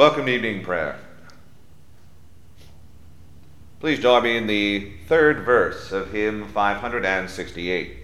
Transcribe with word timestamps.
Welcome 0.00 0.24
to 0.24 0.32
evening 0.32 0.62
prayer. 0.62 0.96
Please 3.80 4.00
join 4.00 4.22
me 4.22 4.38
in 4.38 4.46
the 4.46 4.92
third 5.06 5.44
verse 5.44 5.92
of 5.92 6.10
hymn 6.10 6.48
568. 6.48 7.98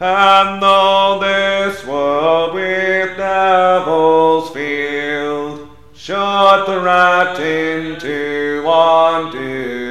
And 0.00 0.62
though 0.62 1.18
this 1.20 1.84
world 1.84 2.54
with 2.54 3.18
devils 3.18 4.48
filled 4.48 5.68
should 5.92 6.64
threaten 6.64 8.00
to 8.00 8.64
undo 8.66 9.81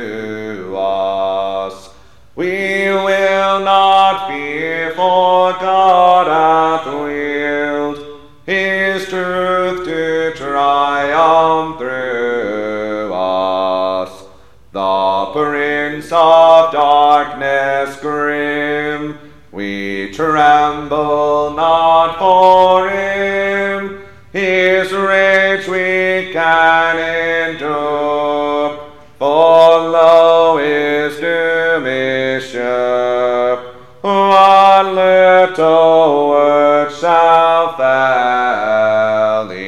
tremble 20.32 21.52
not 21.58 22.18
for 22.18 22.90
him. 22.90 24.02
His 24.32 24.94
rage 24.94 25.68
we 25.68 26.32
can 26.32 27.52
endure, 27.52 28.80
for 29.20 29.90
lo 29.90 30.58
his 30.58 31.20
doom 31.20 31.86
is 31.86 32.46
sure. 32.46 33.58
One 34.00 34.96
little 34.96 36.30
word 36.30 36.94
shall 36.94 37.76
fail 37.76 39.50
him. 39.50 39.62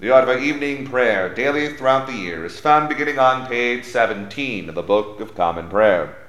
The 0.00 0.10
art 0.10 0.28
of 0.28 0.42
evening 0.42 0.86
prayer 0.86 1.34
daily 1.34 1.72
throughout 1.72 2.06
the 2.08 2.12
year 2.12 2.44
is 2.44 2.60
found 2.60 2.90
beginning 2.90 3.18
on 3.18 3.46
page 3.46 3.86
17 3.86 4.68
of 4.68 4.74
the 4.74 4.82
Book 4.82 5.20
of 5.20 5.34
Common 5.34 5.70
Prayer. 5.70 6.25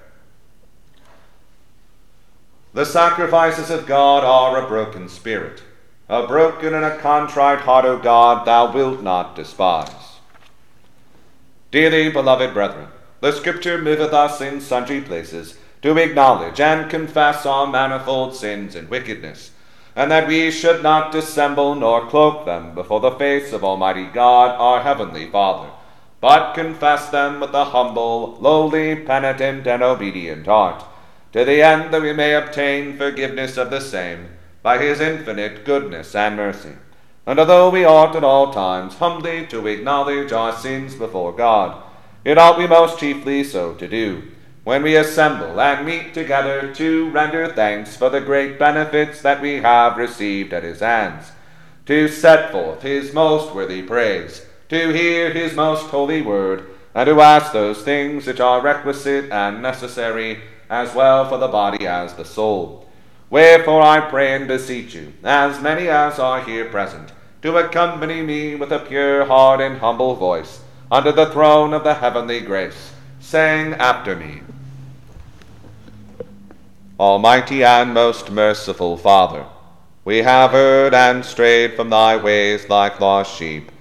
The 2.77 2.85
sacrifices 2.85 3.71
of 3.71 3.87
God 3.87 4.23
are 4.23 4.63
a 4.63 4.67
broken 4.67 5.09
spirit. 5.09 5.63
A 6.07 6.27
broken 6.27 6.75
and 6.75 6.85
a 6.85 6.95
contrite 6.99 7.61
heart, 7.61 7.85
O 7.85 7.97
God, 7.97 8.45
thou 8.45 8.71
wilt 8.71 9.01
not 9.01 9.35
despise. 9.35 10.19
Dearly 11.71 12.11
beloved 12.11 12.53
brethren, 12.53 12.89
the 13.19 13.31
Scripture 13.31 13.79
moveth 13.79 14.13
us 14.13 14.41
in 14.41 14.61
sundry 14.61 15.01
places 15.01 15.57
to 15.81 15.97
acknowledge 15.97 16.59
and 16.59 16.87
confess 16.87 17.47
our 17.47 17.65
manifold 17.65 18.35
sins 18.35 18.75
and 18.75 18.87
wickedness, 18.89 19.49
and 19.95 20.11
that 20.11 20.27
we 20.27 20.51
should 20.51 20.83
not 20.83 21.11
dissemble 21.11 21.73
nor 21.73 22.05
cloak 22.05 22.45
them 22.45 22.75
before 22.75 22.99
the 22.99 23.09
face 23.09 23.53
of 23.53 23.63
Almighty 23.63 24.05
God, 24.05 24.55
our 24.59 24.83
Heavenly 24.83 25.25
Father, 25.31 25.71
but 26.21 26.53
confess 26.53 27.09
them 27.09 27.39
with 27.39 27.55
a 27.55 27.65
humble, 27.65 28.37
lowly, 28.39 28.95
penitent, 28.95 29.65
and 29.65 29.81
obedient 29.81 30.45
heart 30.45 30.83
to 31.37 31.45
the 31.45 31.61
end 31.61 31.93
that 31.93 32.01
we 32.01 32.11
may 32.13 32.33
obtain 32.33 32.97
forgiveness 32.97 33.57
of 33.57 33.69
the 33.69 33.79
same 33.79 34.27
by 34.63 34.79
his 34.79 34.99
infinite 34.99 35.63
goodness 35.63 36.15
and 36.15 36.35
mercy. 36.35 36.73
And 37.27 37.37
although 37.37 37.69
we 37.69 37.85
ought 37.85 38.15
at 38.15 38.23
all 38.23 38.51
times 38.51 38.95
humbly 38.95 39.45
to 39.51 39.67
acknowledge 39.67 40.31
our 40.31 40.51
sins 40.51 40.95
before 40.95 41.31
God, 41.31 41.79
yet 42.25 42.39
ought 42.39 42.57
we 42.57 42.65
most 42.65 42.97
chiefly 42.97 43.43
so 43.43 43.75
to 43.75 43.87
do, 43.87 44.23
when 44.63 44.81
we 44.81 44.95
assemble 44.95 45.61
and 45.61 45.85
meet 45.85 46.15
together 46.15 46.73
to 46.73 47.11
render 47.11 47.47
thanks 47.53 47.95
for 47.95 48.09
the 48.09 48.19
great 48.19 48.57
benefits 48.57 49.21
that 49.21 49.39
we 49.39 49.57
have 49.57 49.95
received 49.95 50.53
at 50.53 50.63
his 50.63 50.79
hands, 50.79 51.33
to 51.85 52.07
set 52.07 52.51
forth 52.51 52.81
his 52.81 53.13
most 53.13 53.53
worthy 53.53 53.83
praise, 53.83 54.43
to 54.69 54.91
hear 54.91 55.29
his 55.29 55.53
most 55.53 55.85
holy 55.91 56.23
word, 56.23 56.65
and 56.95 57.05
to 57.05 57.21
ask 57.21 57.53
those 57.53 57.83
things 57.83 58.25
which 58.25 58.39
are 58.39 58.59
requisite 58.59 59.31
and 59.31 59.61
necessary 59.61 60.41
as 60.69 60.93
well 60.93 61.27
for 61.27 61.37
the 61.37 61.47
body 61.47 61.87
as 61.87 62.13
the 62.13 62.25
soul. 62.25 62.87
Wherefore 63.29 63.81
I 63.81 63.99
pray 63.99 64.35
and 64.35 64.47
beseech 64.47 64.95
you, 64.95 65.13
as 65.23 65.61
many 65.61 65.87
as 65.89 66.19
are 66.19 66.41
here 66.41 66.65
present, 66.65 67.11
to 67.41 67.57
accompany 67.57 68.21
me 68.21 68.55
with 68.55 68.71
a 68.71 68.79
pure 68.79 69.25
heart 69.25 69.61
and 69.61 69.77
humble 69.77 70.15
voice 70.15 70.61
under 70.91 71.11
the 71.11 71.27
throne 71.27 71.73
of 71.73 71.83
the 71.83 71.95
heavenly 71.95 72.39
grace, 72.39 72.93
saying 73.19 73.73
after 73.73 74.15
me 74.15 74.41
Almighty 76.99 77.63
and 77.63 77.93
most 77.93 78.31
merciful 78.31 78.97
Father, 78.97 79.45
we 80.03 80.17
have 80.19 80.55
erred 80.55 80.95
and 80.95 81.23
strayed 81.23 81.75
from 81.75 81.91
thy 81.91 82.17
ways 82.17 82.69
like 82.69 82.99
lost 82.99 83.37
sheep. 83.37 83.71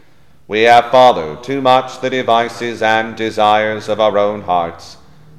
We 0.48 0.62
have 0.62 0.90
followed 0.90 1.42
too 1.42 1.62
much 1.62 2.00
the 2.00 2.10
devices 2.10 2.82
and 2.82 3.16
desires 3.16 3.88
of 3.88 4.00
our 4.00 4.18
own 4.18 4.42
hearts. 4.42 4.98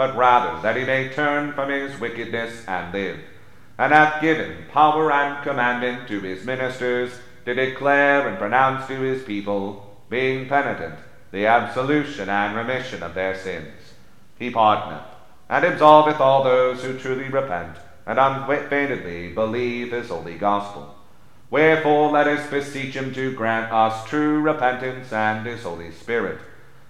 but 0.00 0.16
rather 0.16 0.62
that 0.62 0.78
he 0.78 0.84
may 0.84 1.10
turn 1.10 1.52
from 1.52 1.68
his 1.68 2.00
wickedness 2.00 2.64
and 2.66 2.90
live, 2.90 3.18
and 3.76 3.92
hath 3.92 4.22
given 4.22 4.64
power 4.72 5.12
and 5.12 5.44
commandment 5.44 6.08
to 6.08 6.18
his 6.20 6.42
ministers 6.42 7.12
to 7.44 7.52
declare 7.52 8.26
and 8.26 8.38
pronounce 8.38 8.86
to 8.86 8.98
his 8.98 9.22
people, 9.24 10.00
being 10.08 10.48
penitent, 10.48 10.94
the 11.32 11.44
absolution 11.44 12.30
and 12.30 12.56
remission 12.56 13.02
of 13.02 13.12
their 13.12 13.36
sins. 13.36 13.74
He 14.38 14.50
pardoneth, 14.50 15.04
and 15.50 15.66
absolveth 15.66 16.18
all 16.18 16.44
those 16.44 16.82
who 16.82 16.98
truly 16.98 17.28
repent, 17.28 17.76
and 18.06 18.18
unfeignedly 18.18 19.34
believe 19.34 19.92
his 19.92 20.08
holy 20.08 20.38
gospel. 20.38 20.94
Wherefore 21.50 22.10
let 22.10 22.26
us 22.26 22.48
beseech 22.48 22.94
him 22.94 23.12
to 23.12 23.34
grant 23.34 23.70
us 23.70 24.08
true 24.08 24.40
repentance 24.40 25.12
and 25.12 25.46
his 25.46 25.62
Holy 25.62 25.90
Spirit 25.90 26.38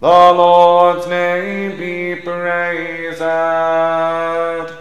The 0.00 0.06
Lord's 0.06 1.06
name 1.08 1.76
be 1.76 2.14
praised. 2.22 3.18
The 3.18 4.78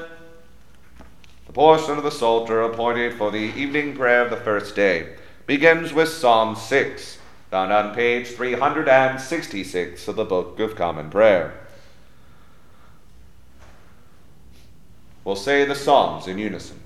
portion 1.52 1.98
of 1.98 2.06
the 2.06 2.10
Psalter 2.10 2.62
appointed 2.62 3.16
for 3.16 3.30
the 3.30 3.38
evening 3.38 3.98
prayer 3.98 4.24
of 4.24 4.30
the 4.30 4.38
first 4.38 4.78
day 4.78 5.18
begins 5.46 5.92
with 5.92 6.08
Psalm 6.08 6.56
6, 6.56 7.18
found 7.52 7.74
on 7.74 7.94
page 7.94 8.28
366 8.28 10.08
of 10.08 10.16
the 10.16 10.24
Book 10.24 10.58
of 10.62 10.78
Common 10.78 11.10
Prayer. 11.10 11.68
We'll 15.26 15.36
say 15.36 15.66
the 15.66 15.76
Psalms 15.76 16.28
in 16.28 16.38
unison. 16.38 16.80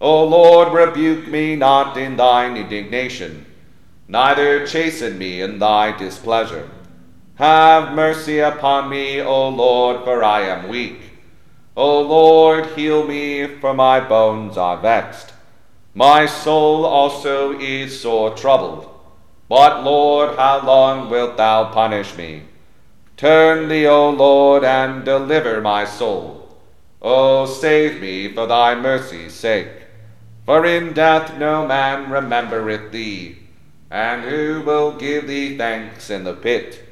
O 0.00 0.24
Lord, 0.24 0.72
rebuke 0.72 1.28
me 1.28 1.54
not 1.54 1.96
in 1.96 2.16
thine 2.16 2.56
indignation, 2.56 3.46
neither 4.10 4.66
chasten 4.66 5.16
me 5.16 5.40
in 5.40 5.60
thy 5.60 5.96
displeasure. 5.96 6.68
Have 7.36 7.94
mercy 7.94 8.40
upon 8.40 8.90
me, 8.90 9.20
O 9.20 9.48
Lord, 9.48 10.02
for 10.02 10.24
I 10.24 10.40
am 10.40 10.68
weak. 10.68 11.00
O 11.76 12.00
Lord, 12.02 12.66
heal 12.76 13.06
me, 13.06 13.46
for 13.46 13.72
my 13.72 14.00
bones 14.00 14.56
are 14.56 14.76
vexed. 14.76 15.32
My 15.94 16.26
soul 16.26 16.84
also 16.84 17.56
is 17.58 18.00
sore 18.00 18.34
troubled. 18.34 18.90
But, 19.48 19.84
Lord, 19.84 20.36
how 20.36 20.66
long 20.66 21.08
wilt 21.08 21.36
thou 21.36 21.72
punish 21.72 22.16
me? 22.16 22.42
Turn 23.16 23.68
thee, 23.68 23.86
O 23.86 24.10
Lord, 24.10 24.64
and 24.64 25.04
deliver 25.04 25.60
my 25.60 25.84
soul. 25.84 26.58
O 27.00 27.46
save 27.46 28.00
me 28.00 28.32
for 28.32 28.46
thy 28.46 28.74
mercy's 28.74 29.34
sake. 29.34 29.68
For 30.44 30.66
in 30.66 30.94
death 30.94 31.38
no 31.38 31.66
man 31.66 32.10
remembereth 32.10 32.90
thee, 32.90 33.39
and 33.90 34.22
who 34.22 34.62
will 34.64 34.92
give 34.92 35.26
thee 35.26 35.56
thanks 35.56 36.10
in 36.10 36.24
the 36.24 36.34
pit? 36.34 36.84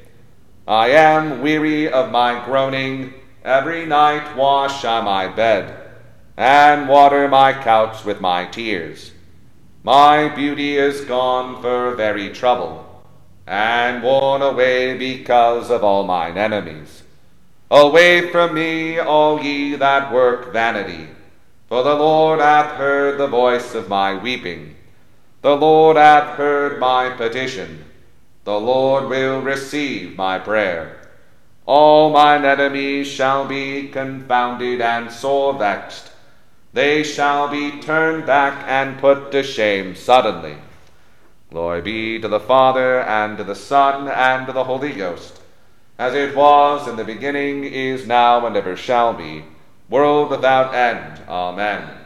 I 0.67 0.89
am 0.89 1.41
weary 1.41 1.89
of 1.89 2.11
my 2.11 2.43
groaning. 2.45 3.13
Every 3.43 3.85
night 3.85 4.35
wash 4.35 4.83
I 4.83 5.01
my 5.01 5.27
bed, 5.27 5.75
and 6.35 6.89
water 6.89 7.27
my 7.27 7.53
couch 7.53 8.03
with 8.03 8.19
my 8.19 8.45
tears. 8.45 9.13
My 9.81 10.27
beauty 10.27 10.77
is 10.77 11.05
gone 11.05 11.61
for 11.61 11.95
very 11.95 12.29
trouble, 12.29 13.03
and 13.47 14.03
worn 14.03 14.41
away 14.41 14.97
because 14.97 15.71
of 15.71 15.83
all 15.85 16.03
mine 16.03 16.37
enemies. 16.37 17.03
Away 17.71 18.29
from 18.29 18.55
me, 18.55 18.99
all 18.99 19.41
ye 19.41 19.75
that 19.75 20.11
work 20.11 20.51
vanity, 20.51 21.07
for 21.69 21.81
the 21.81 21.95
Lord 21.95 22.39
hath 22.39 22.75
heard 22.75 23.17
the 23.17 23.27
voice 23.27 23.73
of 23.73 23.87
my 23.87 24.15
weeping. 24.15 24.75
The 25.41 25.55
Lord 25.55 25.95
hath 25.95 26.35
heard 26.35 26.79
my 26.79 27.11
petition. 27.11 27.85
The 28.43 28.59
Lord 28.59 29.07
will 29.07 29.41
receive 29.41 30.17
my 30.17 30.37
prayer. 30.37 30.97
All 31.65 32.09
mine 32.09 32.43
enemies 32.43 33.07
shall 33.07 33.45
be 33.45 33.87
confounded 33.87 34.81
and 34.81 35.11
sore 35.11 35.53
vexed. 35.53 36.11
They 36.73 37.03
shall 37.03 37.47
be 37.47 37.79
turned 37.79 38.25
back 38.25 38.65
and 38.67 38.99
put 38.99 39.31
to 39.31 39.43
shame 39.43 39.95
suddenly. 39.95 40.57
Glory 41.51 41.81
be 41.81 42.19
to 42.19 42.27
the 42.27 42.39
Father, 42.39 42.99
and 43.01 43.37
to 43.37 43.43
the 43.43 43.55
Son, 43.55 44.07
and 44.07 44.45
to 44.45 44.53
the 44.53 44.65
Holy 44.65 44.93
Ghost, 44.93 45.39
as 45.97 46.13
it 46.13 46.35
was 46.35 46.87
in 46.87 46.95
the 46.95 47.03
beginning, 47.03 47.63
is 47.63 48.05
now, 48.05 48.45
and 48.45 48.55
ever 48.55 48.75
shall 48.75 49.13
be, 49.13 49.45
world 49.89 50.29
without 50.29 50.75
end. 50.75 51.21
Amen. 51.27 51.98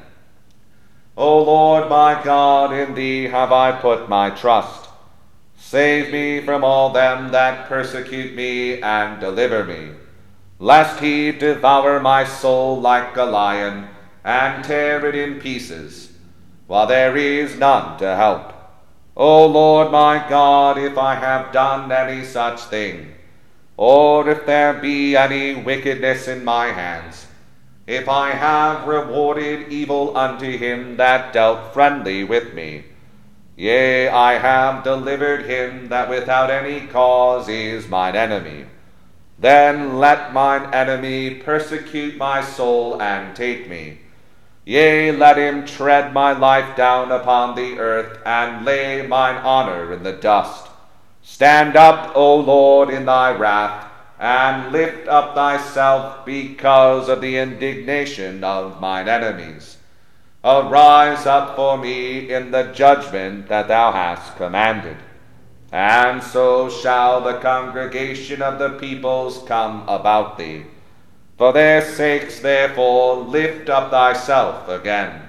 O 1.15 1.43
Lord 1.43 1.89
my 1.89 2.21
God, 2.23 2.73
in 2.73 2.95
thee 2.95 3.25
have 3.25 3.51
I 3.51 3.71
put 3.71 4.09
my 4.09 4.31
trust. 4.31 4.89
Save 5.55 6.11
me 6.11 6.41
from 6.41 6.63
all 6.63 6.89
them 6.91 7.31
that 7.31 7.67
persecute 7.67 8.35
me, 8.35 8.81
and 8.81 9.19
deliver 9.19 9.63
me, 9.63 9.91
lest 10.59 10.99
he 10.99 11.31
devour 11.31 11.99
my 11.99 12.23
soul 12.23 12.81
like 12.81 13.15
a 13.15 13.23
lion, 13.23 13.87
and 14.23 14.63
tear 14.63 15.05
it 15.05 15.15
in 15.15 15.39
pieces, 15.39 16.11
while 16.67 16.87
there 16.87 17.15
is 17.15 17.57
none 17.57 17.97
to 17.99 18.15
help. 18.15 18.51
O 19.15 19.45
Lord 19.45 19.91
my 19.91 20.27
God, 20.27 20.79
if 20.79 20.97
I 20.97 21.13
have 21.15 21.51
done 21.51 21.91
any 21.91 22.23
such 22.23 22.61
thing, 22.61 23.13
or 23.77 24.27
if 24.27 24.45
there 24.47 24.73
be 24.73 25.15
any 25.15 25.55
wickedness 25.55 26.27
in 26.27 26.43
my 26.43 26.67
hands, 26.67 27.27
if 27.85 28.07
I 28.07 28.31
have 28.31 28.87
rewarded 28.87 29.69
evil 29.69 30.15
unto 30.17 30.57
him 30.57 30.97
that 30.97 31.33
dealt 31.33 31.73
friendly 31.73 32.23
with 32.23 32.53
me, 32.53 32.85
Yea, 33.55 34.07
I 34.07 34.39
have 34.39 34.83
delivered 34.83 35.45
him 35.45 35.89
that 35.89 36.09
without 36.09 36.49
any 36.49 36.87
cause 36.87 37.47
is 37.47 37.87
mine 37.87 38.15
enemy. 38.15 38.65
Then 39.37 39.99
let 39.99 40.33
mine 40.33 40.73
enemy 40.73 41.35
persecute 41.35 42.17
my 42.17 42.41
soul 42.41 42.99
and 43.01 43.35
take 43.35 43.69
me. 43.69 43.99
Yea, 44.65 45.11
let 45.11 45.37
him 45.37 45.65
tread 45.65 46.13
my 46.13 46.31
life 46.31 46.75
down 46.75 47.11
upon 47.11 47.55
the 47.55 47.77
earth, 47.77 48.19
and 48.25 48.65
lay 48.65 49.05
mine 49.05 49.35
honor 49.35 49.93
in 49.93 50.01
the 50.03 50.13
dust. 50.13 50.67
Stand 51.21 51.75
up, 51.75 52.15
O 52.15 52.37
Lord, 52.37 52.89
in 52.89 53.05
thy 53.05 53.33
wrath, 53.33 53.91
and 54.23 54.71
lift 54.71 55.05
up 55.09 55.35
thyself 55.35 56.25
because 56.25 57.09
of 57.09 57.19
the 57.19 57.35
indignation 57.35 58.41
of 58.41 58.79
mine 58.79 59.09
enemies. 59.09 59.75
Arise 60.45 61.25
up 61.25 61.57
for 61.57 61.77
me 61.77 62.31
in 62.31 62.49
the 62.49 62.71
judgment 62.73 63.49
that 63.49 63.67
thou 63.67 63.91
hast 63.91 64.37
commanded. 64.37 64.95
And 65.73 66.23
so 66.23 66.69
shall 66.69 67.19
the 67.19 67.39
congregation 67.39 68.41
of 68.41 68.59
the 68.59 68.69
peoples 68.79 69.43
come 69.45 69.83
about 69.89 70.37
thee. 70.37 70.67
For 71.37 71.51
their 71.51 71.81
sakes, 71.81 72.39
therefore, 72.39 73.17
lift 73.25 73.69
up 73.69 73.91
thyself 73.91 74.69
again. 74.69 75.21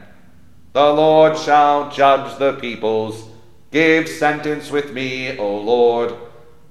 The 0.73 0.93
Lord 0.93 1.37
shall 1.37 1.91
judge 1.91 2.39
the 2.39 2.53
peoples. 2.53 3.27
Give 3.73 4.09
sentence 4.09 4.71
with 4.71 4.93
me, 4.93 5.37
O 5.37 5.57
Lord, 5.57 6.15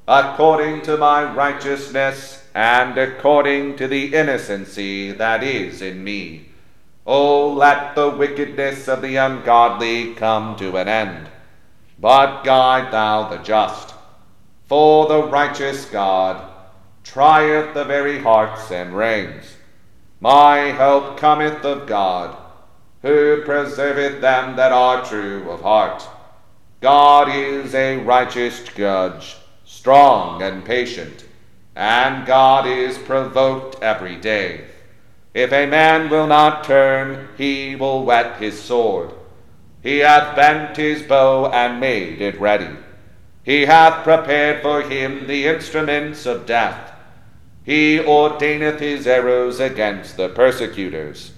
according 0.07 0.81
to 0.81 0.97
my 0.97 1.23
righteousness 1.33 2.43
and 2.53 2.97
according 2.97 3.75
to 3.77 3.87
the 3.87 4.13
innocency 4.13 5.11
that 5.11 5.43
is 5.43 5.81
in 5.81 6.03
me. 6.03 6.49
O 7.05 7.51
let 7.51 7.95
the 7.95 8.09
wickedness 8.09 8.87
of 8.87 9.01
the 9.01 9.15
ungodly 9.15 10.13
come 10.15 10.55
to 10.57 10.77
an 10.77 10.87
end, 10.87 11.29
but 11.99 12.43
guide 12.43 12.91
thou 12.93 13.29
the 13.29 13.37
just. 13.37 13.93
For 14.65 15.07
the 15.07 15.23
righteous 15.23 15.85
God 15.85 16.49
trieth 17.03 17.73
the 17.73 17.83
very 17.83 18.19
hearts 18.19 18.71
and 18.71 18.95
reins. 18.95 19.57
My 20.19 20.57
help 20.57 21.17
cometh 21.17 21.65
of 21.65 21.85
God, 21.85 22.37
who 23.01 23.43
preserveth 23.43 24.21
them 24.21 24.55
that 24.55 24.71
are 24.71 25.03
true 25.03 25.49
of 25.49 25.61
heart. 25.61 26.07
God 26.79 27.27
is 27.29 27.75
a 27.75 27.97
righteous 27.97 28.63
judge, 28.63 29.35
strong 29.83 30.41
and 30.41 30.63
patient, 30.63 31.25
and 31.75 32.25
God 32.25 32.65
is 32.65 32.97
provoked 32.99 33.83
every 33.83 34.15
day. 34.15 34.63
If 35.33 35.51
a 35.51 35.65
man 35.65 36.09
will 36.09 36.25
not 36.25 36.63
turn, 36.63 37.27
he 37.37 37.75
will 37.75 38.05
whet 38.05 38.37
his 38.37 38.57
sword. 38.57 39.11
He 39.81 39.97
hath 39.97 40.37
bent 40.37 40.77
his 40.77 41.01
bow 41.01 41.47
and 41.47 41.81
made 41.81 42.21
it 42.21 42.39
ready. 42.39 42.69
He 43.43 43.65
hath 43.65 44.05
prepared 44.05 44.61
for 44.61 44.83
him 44.83 45.27
the 45.27 45.47
instruments 45.47 46.25
of 46.25 46.45
death. 46.45 46.93
He 47.65 47.99
ordaineth 47.99 48.79
his 48.79 49.05
arrows 49.05 49.59
against 49.59 50.15
the 50.15 50.29
persecutors. 50.29 51.33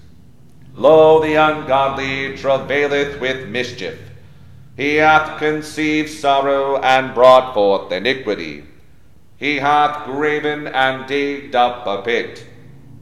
Lo, 0.76 1.20
the 1.20 1.34
ungodly 1.34 2.38
travaileth 2.38 3.20
with 3.20 3.50
mischief. 3.50 4.05
He 4.78 4.96
hath 4.96 5.40
conceived 5.40 6.10
sorrow 6.10 6.78
and 6.78 7.14
brought 7.14 7.54
forth 7.54 7.92
iniquity. 7.92 8.66
He 9.38 9.58
hath 9.58 10.06
graven 10.06 10.68
and 10.68 11.08
digged 11.08 11.56
up 11.56 11.88
a 11.88 12.02
pit 12.02 12.46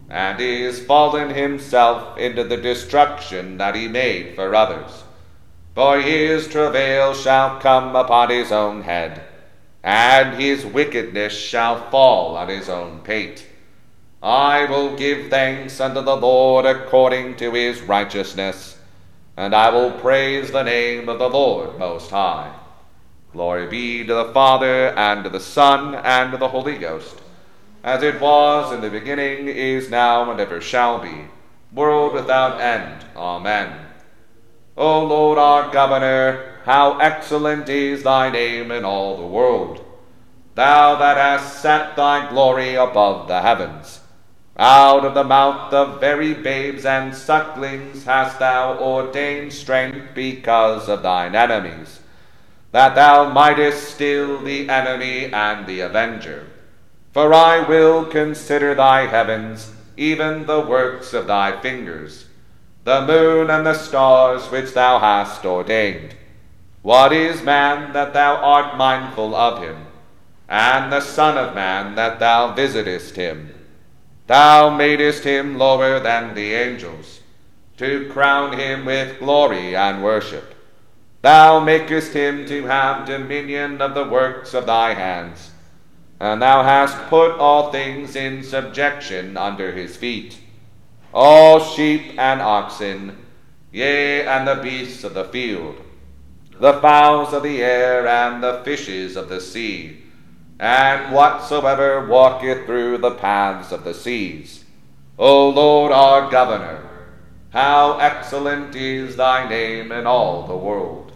and 0.09 0.39
is 0.39 0.85
fallen 0.85 1.31
himself 1.31 2.17
into 2.17 2.43
the 2.43 2.57
destruction 2.57 3.57
that 3.57 3.73
he 3.73 3.87
made 3.87 4.35
for 4.35 4.53
others. 4.53 5.03
For 5.73 5.99
his 5.99 6.47
travail 6.47 7.15
shall 7.15 7.59
come 7.59 7.95
upon 7.95 8.29
his 8.29 8.51
own 8.51 8.83
head, 8.83 9.23
and 9.83 10.39
his 10.39 10.63
wickedness 10.63 11.33
shall 11.33 11.89
fall 11.89 12.37
on 12.37 12.47
his 12.49 12.69
own 12.69 12.99
pate. 12.99 13.47
I 14.21 14.65
will 14.65 14.95
give 14.95 15.29
thanks 15.29 15.81
unto 15.81 16.01
the 16.01 16.15
Lord 16.15 16.65
according 16.65 17.37
to 17.37 17.51
his 17.51 17.81
righteousness, 17.81 18.72
and 19.35 19.55
I 19.55 19.69
will 19.69 19.91
praise 19.91 20.51
the 20.51 20.63
name 20.63 21.09
of 21.09 21.19
the 21.19 21.29
Lord 21.29 21.79
Most 21.79 22.11
High. 22.11 22.53
Glory 23.31 23.65
be 23.67 24.05
to 24.05 24.13
the 24.13 24.31
Father, 24.33 24.89
and 24.89 25.23
to 25.23 25.29
the 25.29 25.39
Son, 25.39 25.95
and 25.95 26.31
to 26.31 26.37
the 26.37 26.49
Holy 26.49 26.77
Ghost, 26.77 27.15
as 27.83 28.03
it 28.03 28.21
was 28.21 28.71
in 28.71 28.81
the 28.81 28.91
beginning, 28.91 29.47
is 29.47 29.89
now, 29.89 30.29
and 30.29 30.39
ever 30.39 30.61
shall 30.61 30.99
be, 30.99 31.25
world 31.73 32.13
without 32.13 32.61
end. 32.61 33.03
Amen. 33.15 33.87
O 34.77 35.03
Lord 35.03 35.39
our 35.39 35.71
Governor, 35.71 36.59
how 36.65 36.99
excellent 36.99 37.67
is 37.69 38.03
thy 38.03 38.29
name 38.29 38.71
in 38.71 38.85
all 38.85 39.17
the 39.17 39.25
world! 39.25 39.83
Thou 40.53 40.95
that 40.97 41.17
hast 41.17 41.59
set 41.59 41.95
thy 41.95 42.29
glory 42.29 42.75
above 42.75 43.27
the 43.27 43.41
heavens. 43.41 43.99
Out 44.57 45.03
of 45.03 45.15
the 45.15 45.23
mouth 45.23 45.73
of 45.73 45.99
very 45.99 46.35
babes 46.35 46.85
and 46.85 47.15
sucklings 47.15 48.05
hast 48.05 48.37
thou 48.37 48.77
ordained 48.77 49.51
strength 49.51 50.13
because 50.13 50.87
of 50.87 51.01
thine 51.01 51.33
enemies, 51.33 52.01
that 52.71 52.93
thou 52.93 53.29
mightest 53.29 53.95
still 53.95 54.39
the 54.43 54.69
enemy 54.69 55.33
and 55.33 55.65
the 55.65 55.79
avenger. 55.79 56.45
For 57.13 57.33
I 57.33 57.67
will 57.67 58.05
consider 58.05 58.75
thy 58.75 59.07
heavens, 59.07 59.71
even 59.97 60.45
the 60.45 60.61
works 60.61 61.13
of 61.13 61.25
thy 61.25 61.59
fingers, 61.59 62.25
the 62.83 63.05
moon 63.05 63.49
and 63.49 63.65
the 63.65 63.73
stars 63.73 64.51
which 64.51 64.73
thou 64.73 64.99
hast 64.99 65.45
ordained. 65.45 66.15
What 66.83 67.11
is 67.11 67.41
man 67.41 67.93
that 67.93 68.13
thou 68.13 68.35
art 68.35 68.77
mindful 68.77 69.33
of 69.33 69.63
him, 69.63 69.87
and 70.47 70.91
the 70.91 71.01
Son 71.01 71.37
of 71.37 71.55
Man 71.55 71.95
that 71.95 72.19
thou 72.19 72.53
visitest 72.53 73.15
him? 73.15 73.52
Thou 74.33 74.71
madest 74.71 75.25
him 75.25 75.59
lower 75.59 75.99
than 75.99 76.33
the 76.33 76.55
angels, 76.55 77.19
to 77.77 78.09
crown 78.09 78.57
him 78.57 78.83
with 78.83 79.19
glory 79.19 79.75
and 79.75 80.03
worship. 80.03 80.55
Thou 81.21 81.59
makest 81.59 82.13
him 82.13 82.47
to 82.47 82.65
have 82.65 83.05
dominion 83.05 83.79
of 83.79 83.93
the 83.93 84.05
works 84.05 84.55
of 84.55 84.65
thy 84.65 84.95
hands, 84.95 85.51
and 86.19 86.41
thou 86.41 86.63
hast 86.63 86.97
put 87.09 87.37
all 87.37 87.71
things 87.71 88.15
in 88.15 88.41
subjection 88.41 89.37
under 89.37 89.71
his 89.71 89.95
feet, 89.97 90.39
all 91.13 91.59
sheep 91.59 92.15
and 92.17 92.41
oxen, 92.41 93.15
yea, 93.71 94.25
and 94.25 94.47
the 94.47 94.55
beasts 94.55 95.03
of 95.03 95.13
the 95.13 95.25
field, 95.25 95.75
the 96.59 96.81
fowls 96.81 97.35
of 97.35 97.43
the 97.43 97.61
air, 97.61 98.07
and 98.07 98.41
the 98.41 98.63
fishes 98.65 99.15
of 99.15 99.29
the 99.29 99.39
sea 99.39 100.02
and 100.63 101.13
whatsoever 101.13 102.07
walketh 102.07 102.65
through 102.65 102.97
the 102.97 103.11
paths 103.11 103.73
of 103.73 103.83
the 103.83 103.93
seas. 103.93 104.63
O 105.19 105.49
Lord 105.49 105.91
our 105.91 106.31
Governor, 106.31 106.89
how 107.49 107.97
excellent 107.97 108.73
is 108.73 109.17
thy 109.17 109.49
name 109.49 109.91
in 109.91 110.07
all 110.07 110.47
the 110.47 110.55
world. 110.55 111.11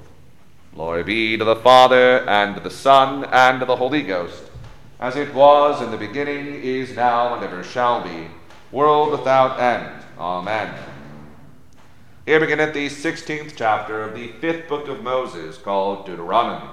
Glory 0.75 1.01
be 1.03 1.37
to 1.37 1.45
the 1.45 1.55
Father, 1.55 2.27
and 2.27 2.55
to 2.55 2.61
the 2.61 2.69
Son, 2.69 3.23
and 3.31 3.61
to 3.61 3.65
the 3.65 3.77
Holy 3.77 4.01
Ghost, 4.03 4.43
as 4.99 5.15
it 5.15 5.33
was 5.33 5.81
in 5.81 5.91
the 5.91 5.97
beginning, 5.97 6.61
is 6.61 6.93
now, 6.93 7.33
and 7.33 7.41
ever 7.41 7.63
shall 7.63 8.03
be, 8.03 8.27
world 8.69 9.11
without 9.11 9.61
end. 9.61 10.03
Amen. 10.19 10.77
Here 12.25 12.41
beginneth 12.41 12.73
the 12.73 12.89
sixteenth 12.89 13.53
chapter 13.55 14.03
of 14.03 14.13
the 14.13 14.27
fifth 14.41 14.67
book 14.67 14.89
of 14.89 15.01
Moses, 15.01 15.57
called 15.57 16.05
Deuteronomy. 16.05 16.69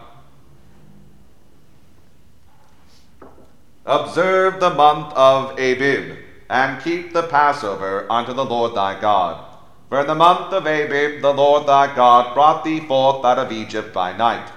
Observe 3.87 4.61
the 4.61 4.71
month 4.71 5.13
of 5.13 5.59
Abib, 5.59 6.17
and 6.49 6.83
keep 6.83 7.13
the 7.13 7.25
Passover 7.25 8.07
unto 8.11 8.33
the 8.33 8.45
Lord 8.45 8.75
thy 8.75 8.99
God. 8.99 9.45
For 9.91 10.01
in 10.01 10.07
the 10.07 10.15
month 10.15 10.55
of 10.55 10.67
Abib 10.67 11.21
the 11.21 11.35
Lord 11.35 11.67
thy 11.67 11.95
God 11.95 12.33
brought 12.33 12.65
thee 12.65 12.81
forth 12.81 13.23
out 13.27 13.39
of 13.39 13.53
Egypt 13.53 13.93
by 13.93 14.17
night. 14.17 14.51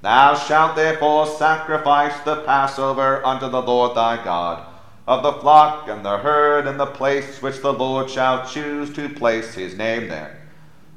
Thou 0.00 0.36
shalt 0.36 0.76
therefore 0.76 1.26
sacrifice 1.26 2.20
the 2.20 2.36
Passover 2.42 3.26
unto 3.26 3.48
the 3.48 3.60
Lord 3.60 3.96
thy 3.96 4.22
God, 4.22 4.64
of 5.08 5.24
the 5.24 5.32
flock 5.32 5.88
and 5.88 6.04
the 6.04 6.18
herd 6.18 6.68
in 6.68 6.76
the 6.76 6.86
place 6.86 7.42
which 7.42 7.60
the 7.60 7.72
Lord 7.72 8.08
shall 8.08 8.46
choose 8.46 8.92
to 8.92 9.08
place 9.08 9.54
his 9.54 9.76
name 9.76 10.06
there. 10.06 10.38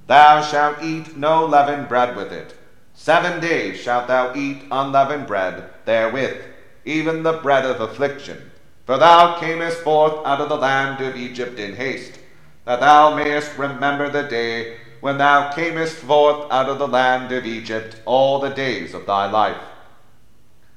Thou 0.06 0.44
shalt 0.44 0.84
eat 0.84 1.18
no 1.18 1.48
leavened 1.48 1.90
bread 1.90 2.16
with 2.16 2.32
it. 2.32 2.54
Seven 2.94 3.40
days 3.40 3.80
shalt 3.80 4.08
thou 4.08 4.36
eat 4.36 4.62
unleavened 4.70 5.26
bread 5.26 5.64
therewith 5.86 6.51
even 6.86 7.24
the 7.24 7.34
bread 7.34 7.66
of 7.66 7.80
affliction. 7.80 8.52
For 8.86 8.98
thou 8.98 9.40
camest 9.40 9.80
forth 9.80 10.26
out 10.26 10.42
of 10.42 10.50
the 10.50 10.58
land 10.58 11.02
of 11.02 11.16
Egypt 11.16 11.60
in 11.60 11.76
haste, 11.76 12.20
that 12.66 12.80
thou 12.80 13.16
mayest 13.16 13.58
remember 13.58 14.10
the 14.10 14.24
day 14.24 14.78
when 15.00 15.18
thou 15.18 15.52
camest 15.54 15.98
forth 15.98 16.52
out 16.52 16.70
of 16.70 16.80
the 16.80 16.88
land 16.88 17.32
of 17.32 17.46
Egypt 17.46 17.96
all 18.06 18.40
the 18.40 18.50
days 18.50 18.94
of 18.94 19.06
thy 19.06 19.30
life. 19.30 19.62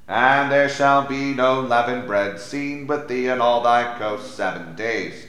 And 0.07 0.51
there 0.51 0.69
shall 0.69 1.07
be 1.07 1.33
no 1.33 1.61
leavened 1.61 2.05
bread 2.05 2.39
seen 2.39 2.85
with 2.85 3.07
thee 3.07 3.27
in 3.27 3.41
all 3.41 3.61
thy 3.63 3.97
coasts 3.97 4.35
seven 4.35 4.75
days. 4.75 5.27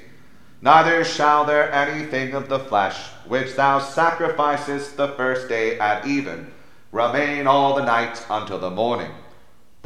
Neither 0.61 1.05
shall 1.05 1.45
there 1.45 1.73
anything 1.73 2.35
of 2.35 2.49
the 2.49 2.59
flesh, 2.59 3.09
which 3.27 3.55
thou 3.55 3.79
sacrificest 3.79 4.97
the 4.97 5.09
first 5.09 5.49
day 5.49 5.79
at 5.79 6.07
even, 6.07 6.53
remain 6.93 7.47
all 7.47 7.75
the 7.75 7.85
night 7.85 8.25
until 8.29 8.59
the 8.59 8.71
morning. 8.71 9.11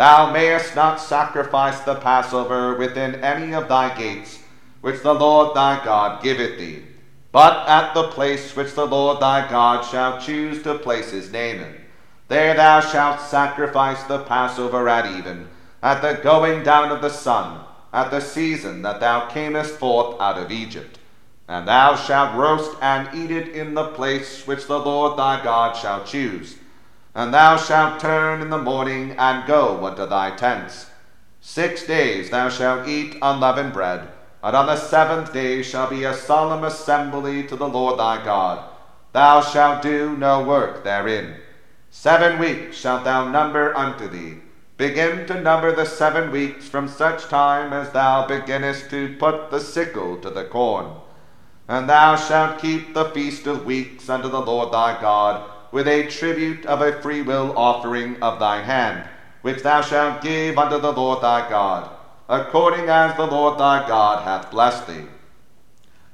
Thou 0.01 0.31
mayest 0.33 0.75
not 0.75 0.99
sacrifice 0.99 1.81
the 1.81 1.95
Passover 1.95 2.75
within 2.75 3.17
any 3.17 3.53
of 3.53 3.69
thy 3.69 3.95
gates, 3.95 4.39
which 4.81 5.03
the 5.03 5.13
Lord 5.13 5.55
thy 5.55 5.85
God 5.85 6.23
giveth 6.23 6.57
thee, 6.59 6.85
but 7.33 7.69
at 7.69 7.93
the 7.93 8.09
place 8.09 8.57
which 8.57 8.73
the 8.73 8.87
Lord 8.87 9.21
thy 9.21 9.47
God 9.51 9.85
shall 9.85 10.19
choose 10.19 10.63
to 10.63 10.79
place 10.79 11.11
his 11.11 11.31
name 11.31 11.61
in. 11.61 11.75
There 12.29 12.55
thou 12.55 12.81
shalt 12.81 13.21
sacrifice 13.21 14.03
the 14.05 14.21
Passover 14.21 14.89
at 14.89 15.05
even, 15.19 15.49
at 15.83 16.01
the 16.01 16.15
going 16.23 16.63
down 16.63 16.91
of 16.91 17.03
the 17.03 17.11
sun, 17.11 17.61
at 17.93 18.11
the 18.11 18.21
season 18.21 18.81
that 18.81 19.01
thou 19.01 19.29
camest 19.29 19.75
forth 19.75 20.19
out 20.19 20.39
of 20.39 20.51
Egypt. 20.51 20.99
And 21.47 21.69
thou 21.69 21.95
shalt 21.95 22.39
roast 22.39 22.75
and 22.81 23.07
eat 23.15 23.31
it 23.31 23.49
in 23.49 23.75
the 23.75 23.89
place 23.89 24.47
which 24.47 24.67
the 24.67 24.79
Lord 24.79 25.19
thy 25.19 25.45
God 25.45 25.77
shall 25.77 26.05
choose 26.05 26.57
and 27.15 27.35
thou 27.35 27.57
shalt 27.57 28.01
turn 28.01 28.41
in 28.41 28.51
the 28.51 28.59
morning 28.59 29.13
and 29.19 29.47
go 29.47 29.85
unto 29.85 30.07
thy 30.07 30.31
tents. 30.31 30.87
Six 31.41 31.87
days 31.87 32.31
thou 32.31 32.49
shalt 32.49 32.87
eat 32.87 33.17
unleavened 33.21 33.73
bread, 33.73 34.09
and 34.43 34.55
on 34.55 34.67
the 34.67 34.77
seventh 34.77 35.33
day 35.33 35.63
shall 35.63 35.89
be 35.89 36.05
a 36.05 36.15
solemn 36.15 36.65
assembly 36.65 37.43
to 37.45 37.57
the 37.57 37.69
Lord 37.69 37.99
thy 37.99 38.25
God. 38.25 38.65
Thou 39.13 39.41
shalt 39.41 39.83
do 39.83 40.17
no 40.17 40.45
work 40.45 40.85
therein. 40.85 41.37
Seven 41.91 42.39
weeks 42.39 42.77
shalt 42.77 43.05
thou 43.05 43.29
number 43.29 43.77
unto 43.77 44.09
thee. 44.09 44.39
Begin 44.77 45.27
to 45.27 45.41
number 45.41 45.75
the 45.75 45.85
seven 45.85 46.31
weeks 46.31 46.69
from 46.69 46.89
such 46.89 47.25
time 47.25 47.73
as 47.73 47.91
thou 47.91 48.27
beginnest 48.27 48.89
to 48.91 49.17
put 49.19 49.51
the 49.51 49.61
sickle 49.61 50.17
to 50.19 50.31
the 50.31 50.45
corn. 50.45 50.93
And 51.69 51.89
thou 51.89 52.17
shalt 52.17 52.61
keep 52.61 52.95
the 52.95 53.07
feast 53.07 53.47
of 53.47 53.67
weeks 53.67 54.09
unto 54.09 54.29
the 54.29 54.41
Lord 54.41 54.73
thy 54.73 55.01
God 55.01 55.51
with 55.73 55.87
a 55.87 56.07
tribute 56.09 56.67
of 56.67 56.81
a 56.81 57.01
freewill 57.01 57.57
offering 57.57 58.21
of 58.23 58.39
thy 58.39 58.63
hand, 58.63 59.09
which 59.43 59.63
thou 59.63 59.81
shalt 59.81 60.23
give 60.23 60.59
unto 60.59 60.81
the 60.81 60.93
Lord 60.93 61.23
thy 61.23 61.49
God, 61.49 61.91
according 62.29 62.89
as 62.89 63.17
the 63.17 63.27
Lord 63.27 63.59
thy 63.59 63.87
God 63.87 64.25
hath 64.25 64.51
blessed 64.51 64.89
thee. 64.89 65.07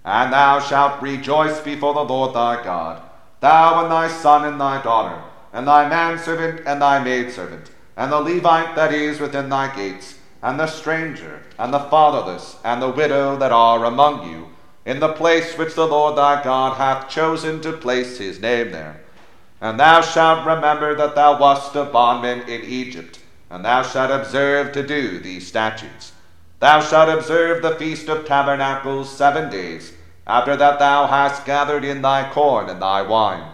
And 0.04 0.32
thou 0.32 0.60
shalt 0.60 1.02
rejoice 1.02 1.60
before 1.60 1.94
the 1.94 2.04
Lord 2.04 2.34
thy 2.34 2.62
God, 2.62 3.02
thou 3.40 3.82
and 3.82 3.90
thy 3.90 4.08
son 4.08 4.44
and 4.44 4.60
thy 4.60 4.82
daughter, 4.82 5.22
and 5.52 5.66
thy 5.66 5.88
manservant 5.88 6.60
and 6.66 6.80
thy 6.80 7.02
maidservant, 7.02 7.70
and 7.96 8.12
the 8.12 8.20
Levite 8.20 8.76
that 8.76 8.92
is 8.92 9.20
within 9.20 9.48
thy 9.48 9.74
gates, 9.74 10.18
and 10.42 10.60
the 10.60 10.66
stranger, 10.66 11.42
and 11.58 11.72
the 11.72 11.80
fatherless, 11.80 12.56
and 12.62 12.80
the 12.80 12.90
widow 12.90 13.36
that 13.38 13.52
are 13.52 13.84
among 13.84 14.30
you, 14.30 14.48
in 14.84 15.00
the 15.00 15.12
place 15.14 15.56
which 15.58 15.74
the 15.74 15.86
Lord 15.86 16.16
thy 16.16 16.44
God 16.44 16.76
hath 16.76 17.08
chosen 17.08 17.60
to 17.62 17.72
place 17.72 18.18
his 18.18 18.38
name 18.38 18.70
there 18.70 19.00
and 19.60 19.80
thou 19.80 20.00
shalt 20.00 20.46
remember 20.46 20.94
that 20.94 21.14
thou 21.14 21.38
wast 21.38 21.74
a 21.74 21.84
bondman 21.84 22.42
in 22.48 22.62
Egypt, 22.62 23.20
and 23.50 23.64
thou 23.64 23.82
shalt 23.82 24.10
observe 24.10 24.72
to 24.72 24.86
do 24.86 25.18
these 25.18 25.46
statutes. 25.46 26.12
Thou 26.60 26.80
shalt 26.80 27.08
observe 27.08 27.62
the 27.62 27.74
feast 27.76 28.08
of 28.08 28.26
tabernacles 28.26 29.14
seven 29.14 29.50
days, 29.50 29.92
after 30.26 30.56
that 30.56 30.78
thou 30.78 31.06
hast 31.06 31.46
gathered 31.46 31.84
in 31.84 32.02
thy 32.02 32.30
corn 32.30 32.68
and 32.68 32.82
thy 32.82 33.02
wine. 33.02 33.50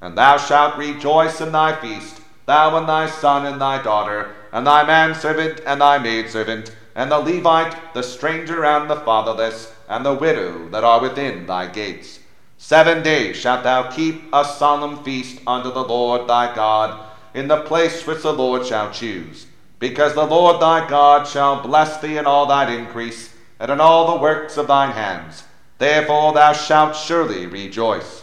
And 0.00 0.16
thou 0.16 0.36
shalt 0.36 0.78
rejoice 0.78 1.40
in 1.40 1.52
thy 1.52 1.74
feast, 1.80 2.20
thou 2.46 2.76
and 2.76 2.88
thy 2.88 3.08
son 3.08 3.44
and 3.44 3.60
thy 3.60 3.82
daughter, 3.82 4.34
and 4.52 4.66
thy 4.66 4.84
manservant 4.84 5.60
and 5.66 5.80
thy 5.80 5.98
maidservant, 5.98 6.74
and 6.94 7.10
the 7.10 7.18
Levite, 7.18 7.94
the 7.94 8.02
stranger 8.02 8.64
and 8.64 8.88
the 8.88 9.00
fatherless, 9.00 9.72
and 9.88 10.04
the 10.04 10.14
widow 10.14 10.68
that 10.70 10.84
are 10.84 11.00
within 11.00 11.46
thy 11.46 11.66
gates 11.66 12.20
Seven 12.64 13.02
days 13.02 13.34
shalt 13.34 13.64
thou 13.64 13.90
keep 13.90 14.32
a 14.32 14.44
solemn 14.44 15.02
feast 15.02 15.40
unto 15.48 15.72
the 15.72 15.82
Lord 15.82 16.28
thy 16.28 16.54
God 16.54 17.10
in 17.34 17.48
the 17.48 17.62
place 17.62 18.06
which 18.06 18.22
the 18.22 18.32
Lord 18.32 18.64
shall 18.64 18.92
choose, 18.92 19.46
because 19.80 20.14
the 20.14 20.24
Lord 20.24 20.62
thy 20.62 20.88
God 20.88 21.26
shall 21.26 21.60
bless 21.60 22.00
thee 22.00 22.18
in 22.18 22.24
all 22.24 22.46
thine 22.46 22.72
increase 22.72 23.34
and 23.58 23.68
in 23.72 23.80
all 23.80 24.12
the 24.14 24.22
works 24.22 24.56
of 24.56 24.68
thine 24.68 24.92
hands. 24.92 25.42
Therefore 25.78 26.34
thou 26.34 26.52
shalt 26.52 26.94
surely 26.94 27.46
rejoice. 27.46 28.22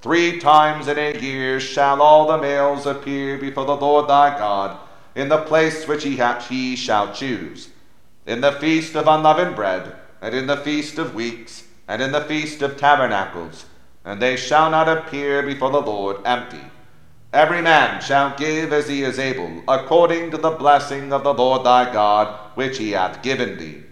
Three 0.00 0.38
times 0.38 0.86
in 0.86 0.96
a 0.96 1.18
year 1.18 1.58
shall 1.58 2.00
all 2.00 2.28
the 2.28 2.38
males 2.38 2.86
appear 2.86 3.36
before 3.36 3.64
the 3.64 3.76
Lord 3.76 4.08
thy 4.08 4.38
God 4.38 4.78
in 5.16 5.28
the 5.28 5.42
place 5.42 5.88
which 5.88 6.04
he, 6.04 6.18
ha- 6.18 6.38
he 6.48 6.76
shall 6.76 7.12
choose, 7.12 7.70
in 8.26 8.42
the 8.42 8.52
feast 8.52 8.94
of 8.94 9.08
unleavened 9.08 9.56
bread, 9.56 9.96
and 10.20 10.36
in 10.36 10.46
the 10.46 10.56
feast 10.56 10.98
of 10.98 11.16
weeks, 11.16 11.64
and 11.88 12.00
in 12.00 12.12
the 12.12 12.20
feast 12.20 12.62
of 12.62 12.76
tabernacles 12.76 13.64
and 14.04 14.20
they 14.20 14.36
shall 14.36 14.70
not 14.70 14.88
appear 14.88 15.42
before 15.42 15.70
the 15.70 15.80
Lord 15.80 16.18
empty. 16.24 16.60
Every 17.32 17.62
man 17.62 18.02
shall 18.02 18.36
give 18.36 18.72
as 18.72 18.88
he 18.88 19.02
is 19.02 19.18
able, 19.18 19.62
according 19.66 20.30
to 20.30 20.36
the 20.36 20.50
blessing 20.50 21.12
of 21.12 21.24
the 21.24 21.32
Lord 21.32 21.64
thy 21.64 21.90
God, 21.92 22.38
which 22.54 22.78
he 22.78 22.90
hath 22.90 23.22
given 23.22 23.58
thee. 23.58 23.82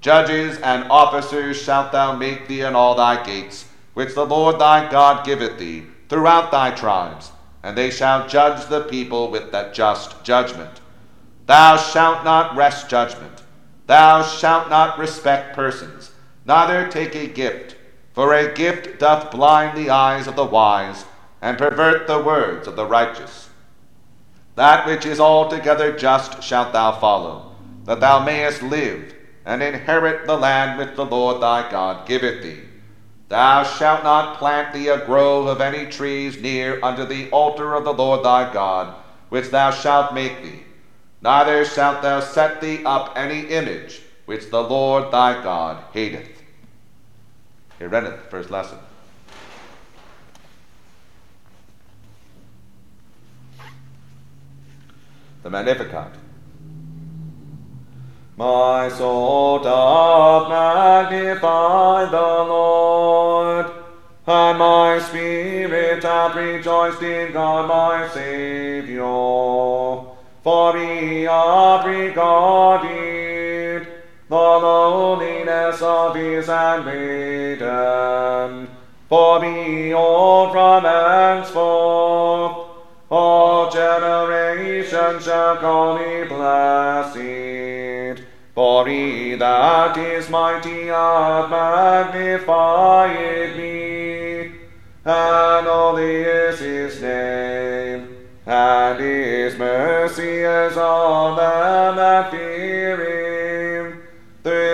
Judges 0.00 0.58
and 0.60 0.90
officers 0.90 1.60
shalt 1.60 1.92
thou 1.92 2.16
make 2.16 2.48
thee 2.48 2.62
in 2.62 2.74
all 2.74 2.94
thy 2.94 3.22
gates, 3.22 3.66
which 3.94 4.14
the 4.14 4.24
Lord 4.24 4.58
thy 4.58 4.90
God 4.90 5.26
giveth 5.26 5.58
thee, 5.58 5.84
throughout 6.08 6.50
thy 6.50 6.70
tribes, 6.70 7.32
and 7.62 7.76
they 7.76 7.90
shall 7.90 8.28
judge 8.28 8.66
the 8.68 8.82
people 8.82 9.30
with 9.30 9.52
that 9.52 9.74
just 9.74 10.22
judgment. 10.24 10.80
Thou 11.46 11.76
shalt 11.76 12.24
not 12.24 12.56
wrest 12.56 12.88
judgment. 12.88 13.42
Thou 13.86 14.22
shalt 14.22 14.70
not 14.70 14.98
respect 14.98 15.54
persons, 15.54 16.12
neither 16.46 16.88
take 16.88 17.14
a 17.14 17.26
gift 17.26 17.74
for 18.18 18.34
a 18.34 18.52
gift 18.52 18.98
doth 18.98 19.30
blind 19.30 19.78
the 19.78 19.90
eyes 19.90 20.26
of 20.26 20.34
the 20.34 20.44
wise, 20.44 21.04
and 21.40 21.56
pervert 21.56 22.08
the 22.08 22.20
words 22.20 22.66
of 22.66 22.74
the 22.74 22.84
righteous. 22.84 23.48
That 24.56 24.88
which 24.88 25.06
is 25.06 25.20
altogether 25.20 25.96
just 25.96 26.42
shalt 26.42 26.72
thou 26.72 26.98
follow, 26.98 27.54
that 27.84 28.00
thou 28.00 28.24
mayest 28.24 28.60
live, 28.60 29.14
and 29.46 29.62
inherit 29.62 30.26
the 30.26 30.36
land 30.36 30.80
which 30.80 30.96
the 30.96 31.04
Lord 31.04 31.40
thy 31.40 31.70
God 31.70 32.08
giveth 32.08 32.42
thee. 32.42 32.62
Thou 33.28 33.62
shalt 33.62 34.02
not 34.02 34.38
plant 34.38 34.74
thee 34.74 34.88
a 34.88 35.06
grove 35.06 35.46
of 35.46 35.60
any 35.60 35.88
trees 35.88 36.42
near 36.42 36.84
unto 36.84 37.04
the 37.04 37.30
altar 37.30 37.72
of 37.76 37.84
the 37.84 37.94
Lord 37.94 38.24
thy 38.24 38.52
God, 38.52 38.96
which 39.28 39.50
thou 39.50 39.70
shalt 39.70 40.12
make 40.12 40.42
thee. 40.42 40.64
Neither 41.22 41.64
shalt 41.64 42.02
thou 42.02 42.18
set 42.18 42.60
thee 42.60 42.84
up 42.84 43.12
any 43.14 43.42
image 43.42 44.02
which 44.26 44.50
the 44.50 44.64
Lord 44.64 45.12
thy 45.12 45.40
God 45.40 45.84
hateth. 45.92 46.37
He 47.78 47.84
read 47.84 48.04
it 48.04 48.10
the 48.10 48.30
first 48.30 48.50
lesson. 48.50 48.78
The 55.44 55.50
Magnificat. 55.50 56.12
My 58.36 58.88
soul 58.88 59.60
doth 59.60 60.48
magnify 60.48 62.04
the 62.10 62.16
Lord, 62.16 63.66
and 64.26 64.58
my 64.58 64.98
spirit 65.00 66.02
hath 66.02 66.34
rejoiced 66.34 67.02
in 67.02 67.32
God 67.32 67.68
my 67.68 68.08
Saviour, 68.08 69.06
for 70.42 70.76
he 70.76 71.22
hath 71.22 71.84
regarded 71.86 73.17
lowliness 75.80 75.82
of 75.82 76.14
his 76.14 76.46
handmaiden. 76.46 78.68
For 79.08 79.40
behold, 79.40 80.52
from 80.52 80.84
henceforth 80.84 82.68
all 83.10 83.70
generations 83.70 85.24
shall 85.24 85.56
call 85.56 85.98
me 85.98 86.24
blessed. 86.24 88.22
For 88.54 88.86
he 88.86 89.34
that 89.36 89.96
is 89.96 90.28
mighty 90.28 90.88
hath 90.88 91.48
magnified 91.50 93.56
me, 93.56 94.52
and 95.04 95.66
holy 95.66 96.22
is 96.22 96.58
his 96.58 97.00
name, 97.00 98.08
and 98.44 99.00
his 99.00 99.56
mercy 99.56 100.42
is 100.42 100.76
on 100.76 101.36
them 101.36 101.96
that 101.96 102.30
fear 102.30 103.07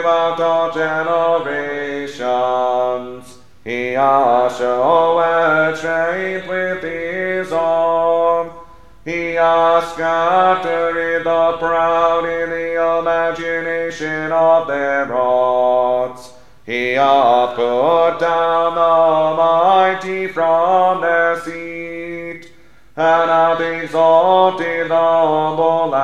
throughout 0.04 0.38
all 0.38 0.70
generations. 0.70 3.38
He 3.64 3.92
hath 3.92 4.58
showed 4.58 5.76
strength 5.78 6.46
with 6.46 6.82
his 6.82 7.50
arm. 7.50 8.50
He 9.06 9.32
hath 9.34 9.94
scattered 9.94 11.24
the 11.24 11.56
proud 11.58 12.26
in 12.26 12.50
the 12.50 12.98
imagination 13.00 14.30
of 14.30 14.66
their 14.66 15.06
hearts. 15.06 16.34
He 16.66 16.92
hath 16.92 17.56
put 17.56 18.18
down 18.20 18.74
the 18.74 19.36
mighty 19.36 20.26
from 20.26 21.00
their 21.00 21.40
seat, 21.40 22.50
and 22.94 23.30
hath 23.30 23.60
exalted 23.60 24.90
the 24.90 24.94
humble. 24.94 25.94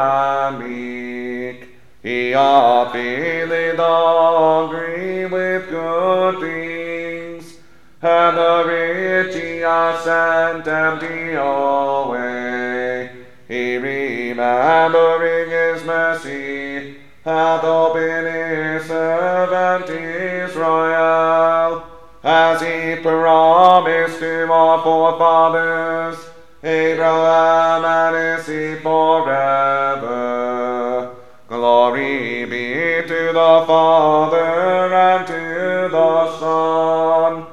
He 2.31 2.37
hath 2.37 2.93
filled 2.93 3.51
the 3.51 3.83
hungry 3.83 5.27
with 5.27 5.69
good 5.69 6.39
things, 6.39 7.57
and 8.01 8.37
the 8.37 8.65
rich 8.69 9.35
he 9.35 9.59
hath 9.59 10.01
sent 10.05 10.69
empty 10.69 11.33
away. 11.35 13.11
He 13.49 13.79
remembering 13.79 15.51
his 15.51 15.83
mercy, 15.85 16.99
hath 17.25 17.65
opened 17.65 18.29
his 18.29 18.85
servant 18.87 19.91
Israel, 19.91 21.83
as 22.23 22.61
he 22.61 23.03
promised 23.03 24.21
to 24.21 24.53
our 24.53 24.81
forefathers, 24.85 26.17
Abraham 26.63 27.85
and 27.85 28.15
his 28.15 28.47
seed 28.47 28.83
forever. 28.85 30.60
Glory 31.51 32.45
be 32.45 33.03
to 33.09 33.33
the 33.33 33.65
Father 33.67 34.95
and 34.95 35.27
to 35.27 35.89
the 35.91 36.39
Son 36.39 37.45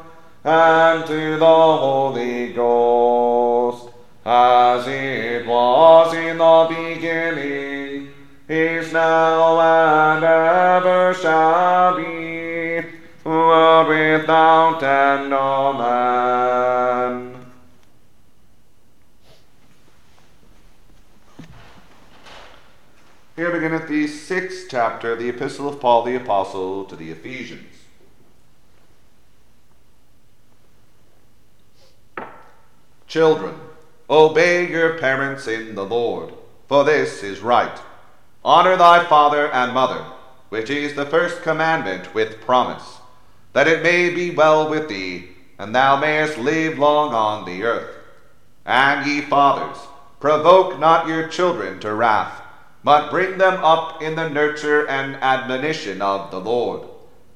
and 0.43 1.03
to 1.07 1.39
the 1.39 1.45
Holy 1.45 2.53
Ghost, 2.53 3.89
as 4.23 4.88
it 4.88 5.47
was 5.47 6.13
in 6.13 6.38
the 6.38 6.67
beginning, 6.69 8.10
is 8.47 8.93
now, 8.93 9.60
Here 23.38 23.52
beginneth 23.52 23.88
the 23.88 24.08
sixth 24.08 24.65
chapter 24.67 25.12
of 25.12 25.19
the 25.19 25.30
Epistle 25.30 25.69
of 25.69 25.80
Paul 25.80 26.02
the 26.02 26.15
Apostle 26.15 26.86
to 26.86 26.95
the 26.95 27.12
Ephesians. 27.12 27.71
Children, 33.06 33.54
obey 34.10 34.67
your 34.67 34.97
parents 34.97 35.47
in 35.47 35.76
the 35.76 35.86
Lord, 35.86 36.34
for 36.67 36.84
this 36.84 37.21
is 37.21 37.41
right. 37.41 37.80
Honor 38.43 38.76
thy 38.76 39.06
father 39.06 39.52
and 39.52 39.71
mother, 39.71 40.04
which 40.50 40.71
is 40.71 40.95
the 40.95 41.06
first 41.06 41.43
commandment 41.43 42.15
with 42.15 42.41
promise, 42.41 42.97
that 43.54 43.67
it 43.67 43.84
may 43.84 44.10
be 44.10 44.32
well 44.32 44.67
with 44.67 44.89
thee, 44.89 45.30
and 45.60 45.76
thou 45.76 45.95
mayest 45.95 46.39
live 46.39 46.80
long 46.80 47.13
on 47.13 47.45
the 47.45 47.62
earth. 47.62 47.97
And 48.65 49.06
ye 49.06 49.21
fathers, 49.21 49.78
provoke 50.19 50.80
not 50.80 51.08
your 51.08 51.28
children 51.28 51.80
to 51.82 51.93
wrath, 51.93 52.41
but 52.88 53.10
bring 53.10 53.38
them 53.38 53.62
up 53.65 54.02
in 54.02 54.15
the 54.15 54.30
nurture 54.30 54.88
and 54.88 55.17
admonition 55.17 56.02
of 56.02 56.32
the 56.32 56.39
Lord. 56.39 56.88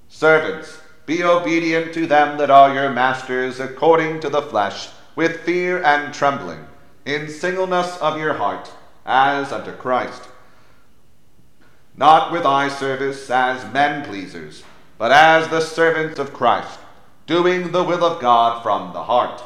Servants, 0.08 0.80
be 1.06 1.26
obedient 1.26 1.94
to 1.94 2.08
them 2.08 2.38
that 2.38 2.50
are 2.50 2.74
your 2.74 2.90
masters 2.90 3.60
according 3.60 4.22
to 4.22 4.30
the 4.30 4.42
flesh, 4.42 4.88
with 5.14 5.42
fear 5.42 5.84
and 5.84 6.14
trembling, 6.14 6.66
in 7.06 7.28
singleness 7.28 7.98
of 7.98 8.18
your 8.18 8.36
heart, 8.36 8.72
as 9.06 9.52
unto 9.52 9.74
Christ. 9.74 10.30
Not 11.98 12.32
with 12.32 12.46
eye 12.46 12.70
service 12.70 13.30
as 13.30 13.74
men 13.74 14.06
pleasers, 14.06 14.64
but 14.98 15.12
as 15.12 15.50
the 15.50 15.60
servants 15.60 16.18
of 16.18 16.32
Christ, 16.32 16.80
doing 17.28 17.74
the 17.74 17.84
will 17.84 18.06
of 18.06 18.22
God 18.22 18.64
from 18.64 18.94
the 18.94 19.04
heart, 19.04 19.44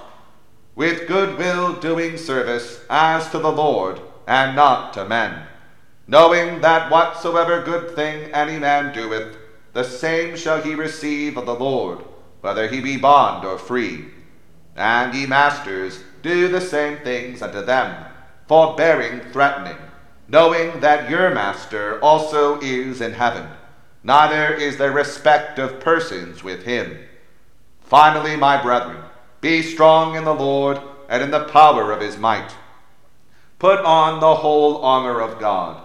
with 0.76 1.08
good 1.08 1.40
will 1.40 1.74
doing 1.74 2.16
service 2.16 2.82
as 2.92 3.28
to 3.32 3.40
the 3.40 3.52
Lord, 3.52 4.00
and 4.28 4.56
not 4.56 4.94
to 4.94 5.04
men, 5.06 5.48
knowing 6.08 6.62
that 6.62 6.92
whatsoever 6.92 7.62
good 7.62 7.96
thing 7.96 8.32
any 8.34 8.58
man 8.60 8.94
doeth, 8.94 9.38
the 9.74 9.84
same 9.84 10.36
shall 10.38 10.62
he 10.62 10.76
receive 10.76 11.38
of 11.38 11.46
the 11.46 11.56
Lord, 11.56 12.00
whether 12.42 12.68
he 12.68 12.80
be 12.80 12.98
bond 12.98 13.46
or 13.46 13.58
free. 13.58 14.06
And 14.76 15.14
ye 15.14 15.26
masters, 15.26 16.04
do 16.22 16.48
the 16.48 16.62
same 16.62 16.98
things 17.00 17.42
unto 17.42 17.62
them, 17.62 18.06
forbearing 18.48 19.22
threatening, 19.32 19.78
knowing 20.28 20.80
that 20.80 21.10
your 21.10 21.30
master 21.30 22.00
also 22.02 22.60
is 22.62 23.02
in 23.02 23.14
heaven. 23.14 23.48
Neither 24.04 24.54
is 24.54 24.78
there 24.78 24.92
respect 24.92 25.60
of 25.60 25.80
persons 25.80 26.44
with 26.44 26.64
him. 26.64 26.98
Finally, 27.82 28.36
my 28.36 28.62
brethren, 28.62 28.98
be 29.42 29.62
strong 29.62 30.16
in 30.16 30.24
the 30.24 30.34
Lord 30.34 30.80
and 31.10 31.22
in 31.22 31.32
the 31.32 31.46
power 31.46 31.92
of 31.92 32.02
his 32.02 32.18
might. 32.18 32.56
Put 33.60 33.80
on 33.80 34.20
the 34.20 34.36
whole 34.36 34.84
armor 34.84 35.22
of 35.22 35.40
God, 35.40 35.85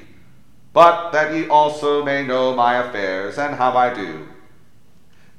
but 0.73 1.11
that 1.11 1.33
ye 1.33 1.47
also 1.47 2.03
may 2.03 2.25
know 2.25 2.55
my 2.55 2.75
affairs 2.75 3.37
and 3.37 3.55
how 3.55 3.71
I 3.71 3.93
do. 3.93 4.27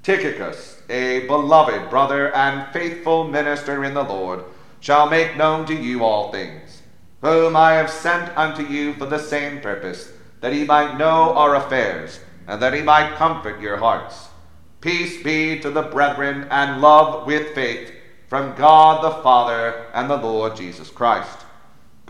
Tychicus, 0.03 0.83
a 0.91 1.27
beloved 1.27 1.89
brother 1.89 2.35
and 2.35 2.73
faithful 2.73 3.29
minister 3.29 3.85
in 3.85 3.95
the 3.95 4.03
Lord, 4.03 4.45
shall 4.81 5.09
make 5.09 5.37
known 5.37 5.65
to 5.67 5.75
you 5.75 6.05
all 6.05 6.33
things, 6.33 6.83
whom 7.21 7.55
I 7.55 7.75
have 7.75 7.89
sent 7.89 8.37
unto 8.37 8.67
you 8.67 8.95
for 8.95 9.07
the 9.07 9.19
same 9.19 9.61
purpose, 9.61 10.13
that 10.41 10.53
he 10.53 10.65
might 10.65 10.99
know 10.99 11.35
our 11.35 11.55
affairs, 11.55 12.19
and 12.49 12.61
that 12.61 12.75
he 12.75 12.83
might 12.83 13.15
comfort 13.15 13.61
your 13.61 13.77
hearts. 13.77 14.29
Peace 14.81 15.23
be 15.23 15.61
to 15.61 15.71
the 15.71 15.83
brethren, 15.83 16.49
and 16.51 16.81
love 16.83 17.25
with 17.25 17.55
faith 17.55 17.93
from 18.27 18.57
God 18.57 19.05
the 19.05 19.23
Father 19.23 19.87
and 19.95 20.11
the 20.11 20.17
Lord 20.17 20.57
Jesus 20.57 20.91
Christ. 20.91 21.42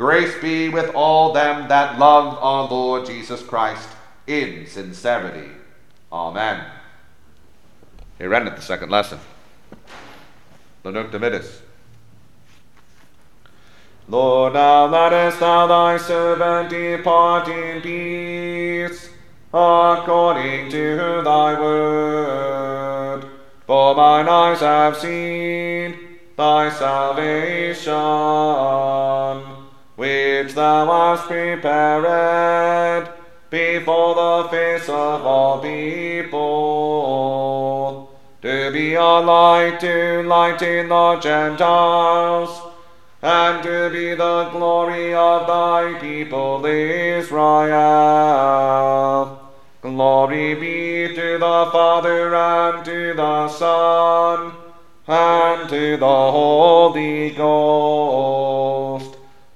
Grace 0.03 0.35
be 0.41 0.69
with 0.69 0.93
all 0.97 1.33
them 1.33 1.69
that 1.69 1.97
love 1.97 2.37
our 2.41 2.67
Lord 2.69 3.07
Jesus 3.07 3.41
Christ 3.41 3.88
in 4.27 4.67
sincerity. 4.67 5.49
Amen. 6.11 6.65
Here 8.19 8.35
endeth 8.35 8.57
the 8.57 8.62
second 8.62 8.91
lesson. 8.91 9.21
Nunc 10.85 11.12
Dimittis. 11.12 11.61
Lord, 14.09 14.55
now 14.55 14.87
lettest 14.87 15.38
thou 15.38 15.69
thy 15.69 15.99
servant 15.99 16.71
depart 16.71 17.47
in 17.47 17.81
peace, 17.81 19.09
according 19.55 20.69
to 20.73 21.23
thy 21.23 21.61
word. 21.61 23.25
For 23.69 23.95
mine 23.95 24.29
eyes 24.29 24.59
have 24.59 24.97
seen 24.97 25.97
thy 26.37 26.71
salvation 26.71 27.93
which 30.03 30.51
thou 30.55 30.87
hast 30.91 31.29
prepared 31.29 33.09
before 33.51 34.15
the 34.17 34.49
face 34.51 34.88
of 34.88 35.25
all 35.25 35.61
people, 35.61 36.33
to 38.41 38.73
be 38.73 38.95
a 38.95 39.01
light 39.01 39.79
to 39.79 40.25
lighten 40.25 40.88
the 40.88 41.21
Gentiles, 41.21 42.51
and 43.23 43.62
to 43.62 43.91
be 43.91 44.17
the 44.17 44.49
glory 44.51 45.15
of 45.15 45.47
thy 45.47 45.97
people 46.01 46.67
Israel. 46.67 47.79
Glory 49.83 50.55
be 50.57 51.15
to 51.15 51.38
the 51.38 51.69
Father 51.71 52.35
and 52.35 52.85
to 52.85 53.15
the 53.15 53.49
Son 53.49 54.53
and 55.07 55.69
to 55.69 55.97
the 55.97 56.31
Holy 56.38 57.31
Ghost 57.31 59.12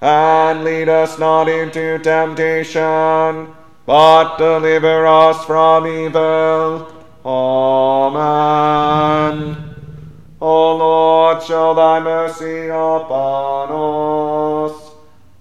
And 0.00 0.62
lead 0.62 0.88
us 0.88 1.18
not 1.18 1.48
into 1.48 1.98
temptation, 1.98 3.52
but 3.84 4.36
deliver 4.36 5.06
us 5.06 5.44
from 5.44 5.88
evil. 5.88 6.86
Amen. 7.24 8.48
O 10.40 10.76
Lord, 10.76 11.42
show 11.42 11.74
thy 11.74 11.98
mercy 11.98 12.68
upon 12.68 13.72
us, 14.70 14.92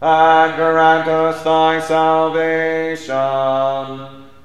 and 0.02 0.56
grant 0.56 1.08
us 1.08 1.44
thy 1.44 1.80
salvation. 1.80 3.14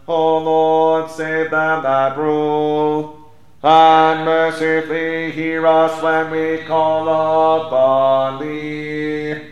O 0.07 0.39
Lord, 0.39 1.11
save 1.11 1.51
them 1.51 1.83
that 1.85 2.19
rule, 2.19 3.33
and 3.63 4.27
mercifully 4.27 5.31
hear 5.31 5.67
us 5.67 6.03
when 6.03 6.31
we 6.31 6.59
call 6.67 7.09
upon 7.67 8.41
thee. 8.43 9.52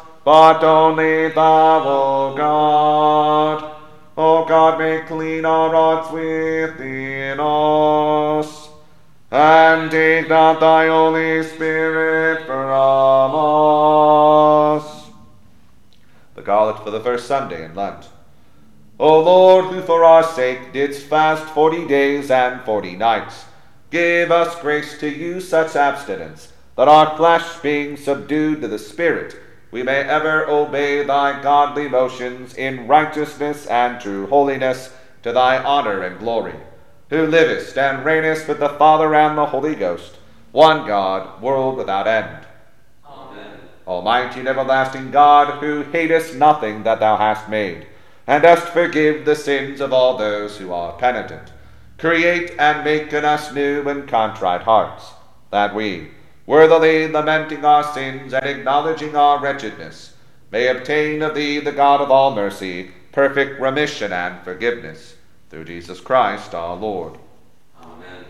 but 0.23 0.63
only 0.63 1.29
thou, 1.29 1.83
O 1.83 2.35
God. 2.35 3.75
O 4.17 4.45
God, 4.45 4.77
make 4.77 5.07
clean 5.07 5.45
our 5.45 5.71
hearts 5.71 6.11
within 6.11 7.39
us, 7.39 8.69
and 9.31 9.89
take 9.89 10.27
not 10.29 10.59
thy 10.59 10.87
Holy 10.87 11.41
Spirit 11.43 12.45
from 12.45 13.33
us. 13.35 14.83
The 16.35 16.41
Collect 16.41 16.79
for 16.83 16.91
the 16.91 16.99
first 16.99 17.25
Sunday 17.27 17.63
in 17.63 17.73
Lent. 17.73 18.09
O 18.99 19.19
Lord, 19.21 19.65
who 19.65 19.81
for 19.81 20.03
our 20.03 20.23
sake 20.23 20.73
didst 20.73 21.07
fast 21.07 21.45
forty 21.53 21.87
days 21.87 22.29
and 22.29 22.61
forty 22.61 22.95
nights, 22.95 23.45
give 23.89 24.29
us 24.29 24.59
grace 24.61 24.99
to 24.99 25.09
use 25.09 25.47
such 25.47 25.75
abstinence, 25.75 26.51
that 26.75 26.87
our 26.87 27.15
flesh 27.17 27.59
being 27.61 27.97
subdued 27.97 28.61
to 28.61 28.67
the 28.67 28.77
Spirit, 28.77 29.35
we 29.71 29.83
may 29.83 30.01
ever 30.01 30.47
obey 30.49 31.03
thy 31.03 31.41
godly 31.41 31.87
motions 31.87 32.53
in 32.55 32.87
righteousness 32.87 33.65
and 33.67 33.99
true 34.01 34.27
holiness, 34.27 34.93
to 35.23 35.31
thy 35.31 35.63
honor 35.63 36.01
and 36.01 36.19
glory, 36.19 36.55
who 37.09 37.25
livest 37.25 37.77
and 37.77 38.05
reignest 38.05 38.47
with 38.47 38.59
the 38.59 38.69
Father 38.69 39.15
and 39.15 39.37
the 39.37 39.45
Holy 39.45 39.75
Ghost, 39.75 40.17
one 40.51 40.85
God, 40.85 41.41
world 41.41 41.77
without 41.77 42.07
end. 42.07 42.45
Amen. 43.07 43.59
Almighty 43.87 44.39
and 44.39 44.49
everlasting 44.49 45.11
God, 45.11 45.59
who 45.59 45.83
hatest 45.83 46.35
nothing 46.35 46.83
that 46.83 46.99
thou 46.99 47.17
hast 47.17 47.47
made, 47.47 47.87
and 48.27 48.43
dost 48.43 48.67
forgive 48.67 49.25
the 49.25 49.35
sins 49.35 49.79
of 49.79 49.93
all 49.93 50.17
those 50.17 50.57
who 50.57 50.73
are 50.73 50.97
penitent, 50.97 51.51
create 51.97 52.51
and 52.57 52.83
make 52.83 53.13
in 53.13 53.23
us 53.23 53.53
new 53.53 53.87
and 53.87 54.07
contrite 54.07 54.63
hearts, 54.63 55.11
that 55.51 55.75
we, 55.75 56.09
worthily 56.51 57.07
lamenting 57.07 57.63
our 57.63 57.81
sins 57.93 58.33
and 58.33 58.45
acknowledging 58.45 59.15
our 59.15 59.39
wretchedness, 59.39 60.13
may 60.51 60.67
obtain 60.67 61.21
of 61.21 61.33
thee, 61.33 61.61
the 61.61 61.71
God 61.71 62.01
of 62.01 62.11
all 62.11 62.35
mercy, 62.35 62.91
perfect 63.13 63.57
remission 63.61 64.11
and 64.11 64.43
forgiveness, 64.43 65.15
through 65.49 65.63
Jesus 65.63 66.01
Christ 66.01 66.53
our 66.53 66.75
Lord. 66.75 67.17
Amen. 67.81 68.25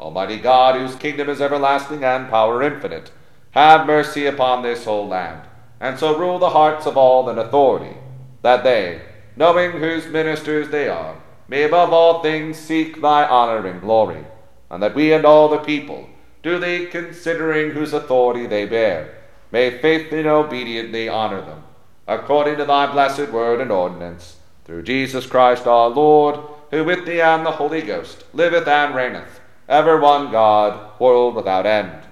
Almighty 0.00 0.38
God, 0.38 0.76
whose 0.76 0.96
kingdom 0.96 1.28
is 1.28 1.42
everlasting 1.42 2.02
and 2.02 2.30
power 2.30 2.62
infinite, 2.62 3.10
have 3.50 3.86
mercy 3.86 4.24
upon 4.24 4.62
this 4.62 4.86
whole 4.86 5.06
land, 5.06 5.46
and 5.80 5.98
so 5.98 6.16
rule 6.16 6.38
the 6.38 6.48
hearts 6.48 6.86
of 6.86 6.96
all 6.96 7.28
in 7.28 7.36
authority, 7.36 7.94
that 8.40 8.64
they, 8.64 9.02
knowing 9.36 9.72
whose 9.72 10.06
ministers 10.06 10.70
they 10.70 10.88
are, 10.88 11.20
may 11.48 11.64
above 11.64 11.92
all 11.92 12.22
things 12.22 12.56
seek 12.56 13.02
thy 13.02 13.28
honor 13.28 13.66
and 13.66 13.82
glory, 13.82 14.24
and 14.70 14.82
that 14.82 14.94
we 14.94 15.12
and 15.12 15.26
all 15.26 15.50
the 15.50 15.58
people, 15.58 16.08
duly 16.44 16.84
considering 16.86 17.70
whose 17.70 17.94
authority 17.94 18.46
they 18.46 18.66
bear, 18.66 19.14
may 19.50 19.78
faithfully 19.78 20.20
and 20.20 20.28
obediently 20.28 21.08
honor 21.08 21.40
them, 21.40 21.64
according 22.06 22.58
to 22.58 22.66
thy 22.66 22.86
blessed 22.92 23.30
word 23.32 23.62
and 23.62 23.72
ordinance, 23.72 24.36
through 24.66 24.82
Jesus 24.82 25.26
Christ 25.26 25.66
our 25.66 25.88
Lord, 25.88 26.38
who 26.70 26.84
with 26.84 27.06
thee 27.06 27.22
and 27.22 27.46
the 27.46 27.52
Holy 27.52 27.80
Ghost 27.80 28.24
liveth 28.34 28.68
and 28.68 28.94
reigneth, 28.94 29.40
ever 29.70 29.98
one 29.98 30.30
God, 30.30 31.00
world 31.00 31.34
without 31.34 31.64
end. 31.64 32.02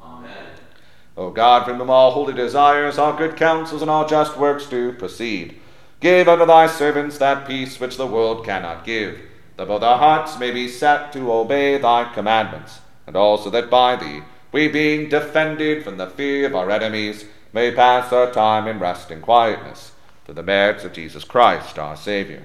Amen. 0.00 0.46
O 1.16 1.30
God, 1.30 1.64
from 1.64 1.78
whom 1.78 1.90
all 1.90 2.12
holy 2.12 2.32
desires, 2.32 2.96
all 2.96 3.16
good 3.16 3.36
counsels, 3.36 3.82
and 3.82 3.90
all 3.90 4.06
just 4.06 4.36
works 4.36 4.66
do 4.66 4.92
proceed, 4.92 5.60
give 5.98 6.28
unto 6.28 6.46
thy 6.46 6.68
servants 6.68 7.18
that 7.18 7.48
peace 7.48 7.80
which 7.80 7.96
the 7.96 8.06
world 8.06 8.44
cannot 8.44 8.84
give, 8.84 9.18
that 9.56 9.66
both 9.66 9.82
our 9.82 9.98
hearts 9.98 10.38
may 10.38 10.52
be 10.52 10.68
set 10.68 11.12
to 11.12 11.32
obey 11.32 11.76
thy 11.76 12.12
commandments, 12.14 12.78
and 13.06 13.16
also 13.16 13.50
that 13.50 13.70
by 13.70 13.96
thee, 13.96 14.22
we 14.52 14.68
being 14.68 15.08
defended 15.08 15.82
from 15.82 15.96
the 15.96 16.06
fear 16.06 16.46
of 16.46 16.54
our 16.54 16.70
enemies, 16.70 17.24
may 17.52 17.70
pass 17.70 18.12
our 18.12 18.30
time 18.32 18.66
in 18.66 18.78
rest 18.78 19.10
and 19.10 19.22
quietness, 19.22 19.92
through 20.24 20.34
the 20.34 20.42
merits 20.42 20.84
of 20.84 20.92
Jesus 20.92 21.24
Christ 21.24 21.78
our 21.78 21.96
Saviour. 21.96 22.42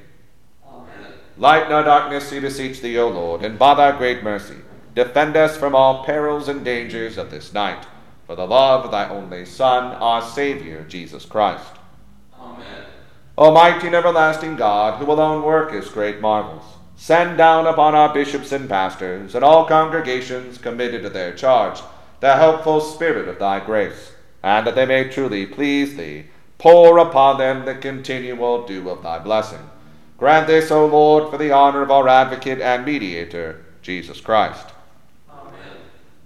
Amen. 0.67 1.13
Lighten 1.37 1.71
our 1.71 1.83
darkness, 1.83 2.31
we 2.31 2.39
beseech 2.39 2.81
thee, 2.81 2.97
O 2.97 3.09
Lord, 3.09 3.43
and 3.43 3.57
by 3.57 3.73
thy 3.73 3.97
great 3.97 4.23
mercy, 4.23 4.57
defend 4.93 5.35
us 5.35 5.57
from 5.57 5.75
all 5.75 6.03
perils 6.03 6.47
and 6.47 6.63
dangers 6.65 7.17
of 7.17 7.31
this 7.31 7.53
night, 7.53 7.85
for 8.25 8.35
the 8.35 8.45
love 8.45 8.85
of 8.85 8.91
thy 8.91 9.09
only 9.09 9.45
Son, 9.45 9.95
our 9.95 10.21
Saviour, 10.21 10.83
Jesus 10.83 11.25
Christ. 11.25 11.73
Amen. 12.39 12.85
Almighty 13.37 13.87
and 13.87 13.95
everlasting 13.95 14.55
God, 14.55 14.99
who 14.99 15.11
alone 15.11 15.43
workest 15.43 15.93
great 15.93 16.19
marvels, 16.19 16.63
send 16.99 17.37
down 17.37 17.65
upon 17.65 17.95
our 17.95 18.13
bishops 18.13 18.51
and 18.51 18.67
pastors, 18.67 19.33
and 19.33 19.41
all 19.41 19.65
congregations 19.65 20.57
committed 20.57 21.01
to 21.01 21.09
their 21.09 21.33
charge, 21.33 21.79
the 22.19 22.35
helpful 22.35 22.81
spirit 22.81 23.29
of 23.29 23.39
thy 23.39 23.57
grace, 23.57 24.11
and 24.43 24.67
that 24.67 24.75
they 24.75 24.85
may 24.85 25.07
truly 25.07 25.45
please 25.45 25.95
thee, 25.95 26.25
pour 26.57 26.97
upon 26.97 27.37
them 27.37 27.63
the 27.63 27.73
continual 27.73 28.67
dew 28.67 28.89
of 28.89 29.01
thy 29.01 29.17
blessing. 29.17 29.69
Grant 30.17 30.47
this, 30.47 30.71
O 30.71 30.85
Lord, 30.85 31.31
for 31.31 31.37
the 31.37 31.53
honor 31.53 31.81
of 31.81 31.89
our 31.89 32.09
advocate 32.09 32.59
and 32.59 32.83
mediator, 32.83 33.63
Jesus 33.81 34.19
Christ. 34.19 34.67
Amen. 35.31 35.53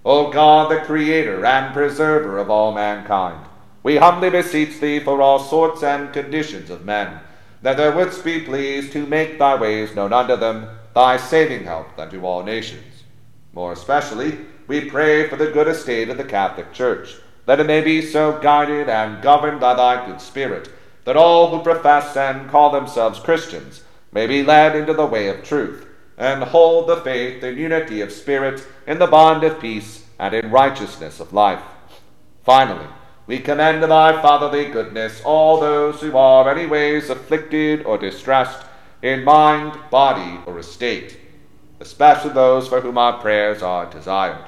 O 0.03 0.31
God, 0.31 0.71
the 0.71 0.83
creator 0.83 1.45
and 1.45 1.71
preserver 1.71 2.39
of 2.39 2.49
all 2.49 2.73
mankind, 2.73 3.45
we 3.83 3.97
humbly 3.97 4.31
beseech 4.31 4.79
thee 4.79 4.99
for 4.99 5.21
all 5.21 5.37
sorts 5.37 5.83
and 5.83 6.11
conditions 6.11 6.71
of 6.71 6.83
men, 6.83 7.19
that 7.63 7.77
thou 7.77 7.95
wouldst 7.95 8.23
be 8.23 8.41
pleased 8.41 8.91
to 8.91 9.07
make 9.07 9.39
thy 9.39 9.55
ways 9.55 9.95
known 9.95 10.13
unto 10.13 10.35
them, 10.35 10.67
thy 10.93 11.17
saving 11.17 11.63
help 11.63 11.97
unto 11.97 12.23
all 12.23 12.43
nations. 12.43 13.03
More 13.53 13.71
especially, 13.71 14.37
we 14.67 14.89
pray 14.89 15.27
for 15.27 15.37
the 15.37 15.51
good 15.51 15.67
estate 15.67 16.09
of 16.09 16.17
the 16.17 16.23
Catholic 16.23 16.73
Church, 16.73 17.15
that 17.45 17.59
it 17.59 17.65
may 17.65 17.81
be 17.81 18.01
so 18.01 18.37
guided 18.39 18.89
and 18.89 19.23
governed 19.23 19.59
by 19.59 19.73
thy 19.73 20.05
good 20.05 20.21
Spirit, 20.21 20.69
that 21.05 21.17
all 21.17 21.49
who 21.49 21.63
profess 21.63 22.15
and 22.15 22.49
call 22.49 22.69
themselves 22.69 23.19
Christians 23.19 23.83
may 24.11 24.27
be 24.27 24.43
led 24.43 24.75
into 24.75 24.93
the 24.93 25.05
way 25.05 25.29
of 25.29 25.43
truth, 25.43 25.87
and 26.17 26.43
hold 26.43 26.87
the 26.87 26.97
faith 26.97 27.43
in 27.43 27.57
unity 27.57 28.01
of 28.01 28.11
spirit, 28.11 28.65
in 28.85 28.99
the 28.99 29.07
bond 29.07 29.43
of 29.43 29.59
peace, 29.59 30.05
and 30.19 30.33
in 30.33 30.51
righteousness 30.51 31.19
of 31.19 31.33
life. 31.33 31.63
Finally, 32.43 32.87
we 33.25 33.39
commend 33.39 33.81
to 33.81 33.87
thy 33.87 34.21
fatherly 34.21 34.65
goodness 34.65 35.21
all 35.23 35.59
those 35.59 36.01
who 36.01 36.15
are 36.17 36.49
any 36.49 36.65
ways 36.65 37.09
afflicted 37.09 37.83
or 37.85 37.97
distressed 37.97 38.65
in 39.01 39.23
mind, 39.23 39.77
body, 39.89 40.39
or 40.45 40.59
estate, 40.59 41.17
especially 41.79 42.31
those 42.31 42.67
for 42.67 42.81
whom 42.81 42.97
our 42.97 43.19
prayers 43.21 43.61
are 43.61 43.85
desired. 43.85 44.45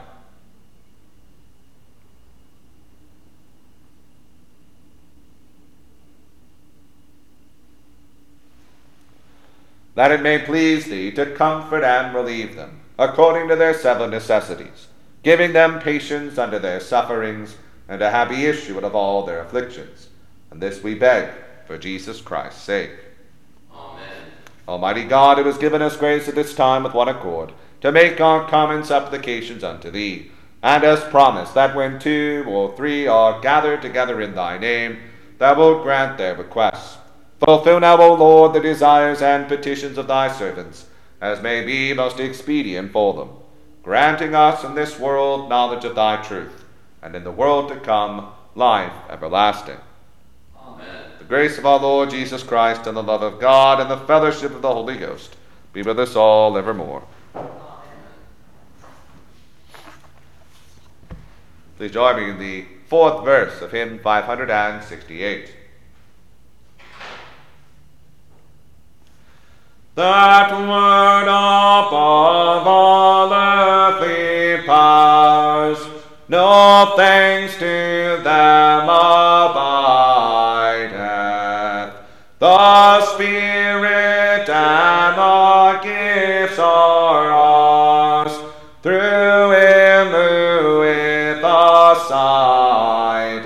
that 9.95 10.11
it 10.11 10.21
may 10.21 10.37
please 10.37 10.85
thee 10.85 11.09
to 11.09 11.25
comfort 11.25 11.83
and 11.83 12.13
relieve 12.13 12.55
them, 12.55 12.81
according 12.99 13.47
to 13.47 13.55
their 13.55 13.73
several 13.73 14.09
necessities, 14.09 14.87
giving 15.23 15.53
them 15.53 15.79
patience 15.79 16.37
under 16.37 16.59
their 16.59 16.79
sufferings, 16.79 17.55
and 17.87 18.01
a 18.01 18.11
happy 18.11 18.45
issue 18.45 18.77
out 18.77 18.83
of 18.83 18.95
all 18.95 19.23
their 19.23 19.41
afflictions. 19.41 20.09
And 20.51 20.61
this 20.61 20.83
we 20.83 20.95
beg 20.95 21.29
for 21.67 21.77
Jesus 21.77 22.21
Christ's 22.21 22.61
sake. 22.61 22.91
Amen. 23.73 24.03
Almighty 24.67 25.03
God, 25.03 25.37
who 25.37 25.43
has 25.43 25.57
given 25.57 25.81
us 25.81 25.97
grace 25.97 26.27
at 26.27 26.35
this 26.35 26.55
time 26.55 26.83
with 26.83 26.93
one 26.93 27.09
accord, 27.09 27.51
to 27.81 27.91
make 27.91 28.19
our 28.19 28.47
common 28.49 28.83
supplications 28.83 29.63
unto 29.63 29.91
thee, 29.91 30.31
and 30.63 30.83
hast 30.83 31.11
promised 31.11 31.53
that 31.53 31.75
when 31.75 31.99
two 31.99 32.43
or 32.47 32.75
three 32.75 33.05
are 33.05 33.39
gathered 33.41 33.81
together 33.81 34.19
in 34.21 34.33
thy 34.33 34.57
name, 34.57 34.97
thou 35.37 35.55
wilt 35.55 35.83
grant 35.83 36.17
their 36.17 36.35
requests. 36.35 36.97
Fulfill 37.39 37.79
now, 37.79 38.01
O 38.01 38.15
Lord, 38.15 38.53
the 38.53 38.59
desires 38.59 39.21
and 39.21 39.47
petitions 39.47 39.97
of 39.97 40.07
thy 40.07 40.31
servants, 40.31 40.87
as 41.21 41.41
may 41.41 41.63
be 41.63 41.93
most 41.93 42.19
expedient 42.19 42.91
for 42.91 43.13
them, 43.13 43.29
granting 43.83 44.33
us 44.33 44.63
in 44.63 44.73
this 44.73 44.97
world 44.97 45.49
knowledge 45.49 45.85
of 45.85 45.95
thy 45.95 46.21
truth, 46.23 46.64
and 47.05 47.15
in 47.15 47.23
the 47.23 47.31
world 47.31 47.69
to 47.69 47.75
come 47.75 48.31
life 48.55 48.91
everlasting. 49.11 49.77
Amen. 50.59 51.11
The 51.19 51.25
grace 51.25 51.59
of 51.59 51.65
our 51.65 51.79
Lord 51.79 52.09
Jesus 52.09 52.41
Christ, 52.41 52.87
and 52.87 52.97
the 52.97 53.03
love 53.03 53.21
of 53.21 53.39
God, 53.39 53.79
and 53.79 53.91
the 53.91 54.07
fellowship 54.07 54.51
of 54.55 54.63
the 54.63 54.73
Holy 54.73 54.97
Ghost 54.97 55.35
be 55.71 55.83
with 55.83 55.99
us 55.99 56.15
all 56.15 56.57
evermore. 56.57 57.03
Please 61.77 61.91
join 61.91 62.15
me 62.15 62.31
in 62.31 62.39
the 62.39 62.65
fourth 62.87 63.23
verse 63.23 63.61
of 63.61 63.71
hymn 63.71 63.99
568. 63.99 65.53
That 69.93 70.51
word 70.51 71.27
above 71.27 72.67
all 72.67 73.31
earthly 73.31 74.65
powers, 74.65 75.34
no 76.27 76.93
thanks 76.95 77.53
to 77.55 78.19
them 78.23 78.89
abideth. 78.89 79.55
The 82.39 83.01
Spirit 83.13 84.49
and 84.49 85.17
the 85.17 85.79
gifts 85.83 86.59
are 86.59 87.31
ours, 87.31 88.31
through 88.81 89.51
him 89.51 90.07
who 90.09 90.79
with 90.79 91.43
us 91.43 92.07
sideth. 92.09 93.45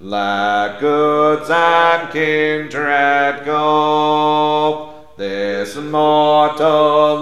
Let 0.00 0.80
goods 0.80 1.50
and 1.50 2.10
kindred 2.12 3.44
go, 3.44 4.94
this 5.18 5.76
mortal 5.76 7.18